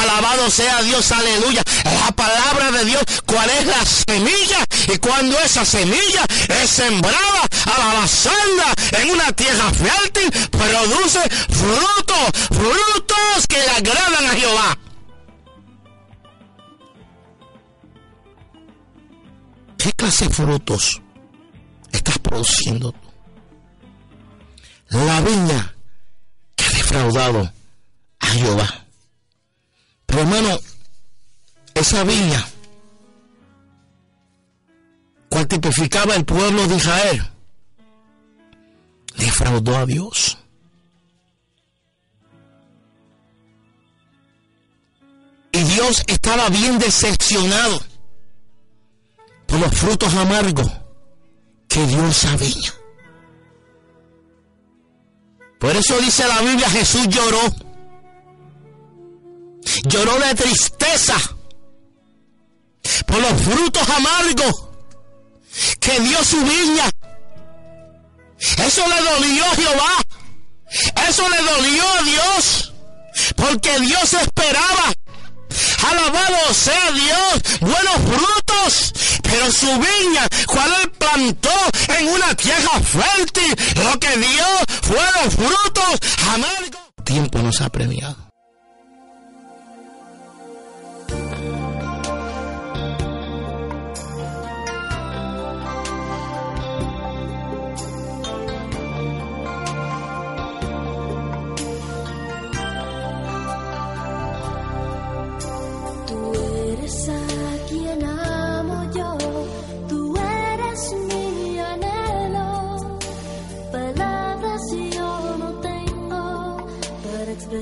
Alabado 0.00 0.50
sea 0.50 0.82
Dios, 0.82 1.12
aleluya. 1.12 1.62
La 1.84 2.10
palabra 2.12 2.72
de 2.72 2.84
Dios, 2.84 3.02
¿cuál 3.24 3.48
es 3.50 3.66
la 3.66 3.84
semilla? 3.84 4.64
Y 4.92 4.98
cuando 4.98 5.38
esa 5.40 5.64
semilla 5.64 6.24
es 6.62 6.70
sembrada 6.70 7.42
a 7.66 7.78
la 7.78 7.94
basanda 8.00 8.74
en 9.00 9.10
una 9.10 9.32
tierra 9.32 9.70
fértil, 9.72 10.30
produce 10.50 11.20
frutos, 11.50 12.48
frutos 12.48 13.46
que 13.48 13.58
le 13.58 13.70
agradan 13.70 14.26
a 14.26 14.30
Jehová. 14.30 14.78
¿Qué 19.78 19.92
clase 19.92 20.28
de 20.28 20.34
frutos 20.34 21.02
estás 21.92 22.18
produciendo? 22.18 22.94
La 24.94 25.20
viña 25.22 25.74
que 26.54 26.64
ha 26.64 26.68
defraudado 26.70 27.52
a 28.20 28.26
Jehová. 28.28 28.86
Pero 30.06 30.20
hermano, 30.20 30.56
esa 31.74 32.04
viña, 32.04 32.46
cual 35.28 35.48
tipificaba 35.48 36.14
el 36.14 36.24
pueblo 36.24 36.68
de 36.68 36.76
Israel, 36.76 37.28
defraudó 39.16 39.78
a 39.78 39.84
Dios. 39.84 40.38
Y 45.50 45.58
Dios 45.58 46.04
estaba 46.06 46.48
bien 46.50 46.78
decepcionado 46.78 47.80
por 49.46 49.58
los 49.58 49.74
frutos 49.76 50.14
amargos 50.14 50.70
que 51.66 51.84
Dios 51.84 52.16
sabía. 52.16 52.83
Por 55.64 55.74
eso 55.74 55.98
dice 55.98 56.28
la 56.28 56.42
Biblia, 56.42 56.68
Jesús 56.68 57.08
lloró. 57.08 57.40
Lloró 59.84 60.18
de 60.18 60.34
tristeza 60.34 61.14
por 63.06 63.18
los 63.18 63.32
frutos 63.40 63.88
amargos 63.88 64.64
que 65.80 66.00
dio 66.00 66.22
su 66.22 66.36
viña. 66.44 66.90
Eso 68.58 68.86
le 68.86 69.10
dolió 69.10 69.44
Jehová. 69.56 69.92
Eso 71.08 71.26
le 71.30 71.38
dolió 71.38 71.84
a 71.98 72.02
Dios. 72.02 72.74
Porque 73.34 73.80
Dios 73.80 74.12
esperaba. 74.12 74.93
Alabado 75.90 76.54
sea 76.54 76.90
Dios. 76.92 77.60
Buenos 77.60 77.96
frutos. 78.10 78.92
Pero 79.22 79.52
su 79.52 79.66
viña, 79.66 80.28
cual 80.46 80.72
él 80.82 80.90
plantó 80.92 81.50
en 81.98 82.08
una 82.08 82.34
tierra 82.34 82.80
fértil, 82.80 83.56
lo 83.82 83.98
que 83.98 84.16
dio 84.16 84.44
fueron 84.82 85.30
frutos 85.30 86.00
amargos. 86.28 86.80
Tiempo 87.04 87.38
nos 87.38 87.60
ha 87.60 87.68
premiado. 87.70 88.23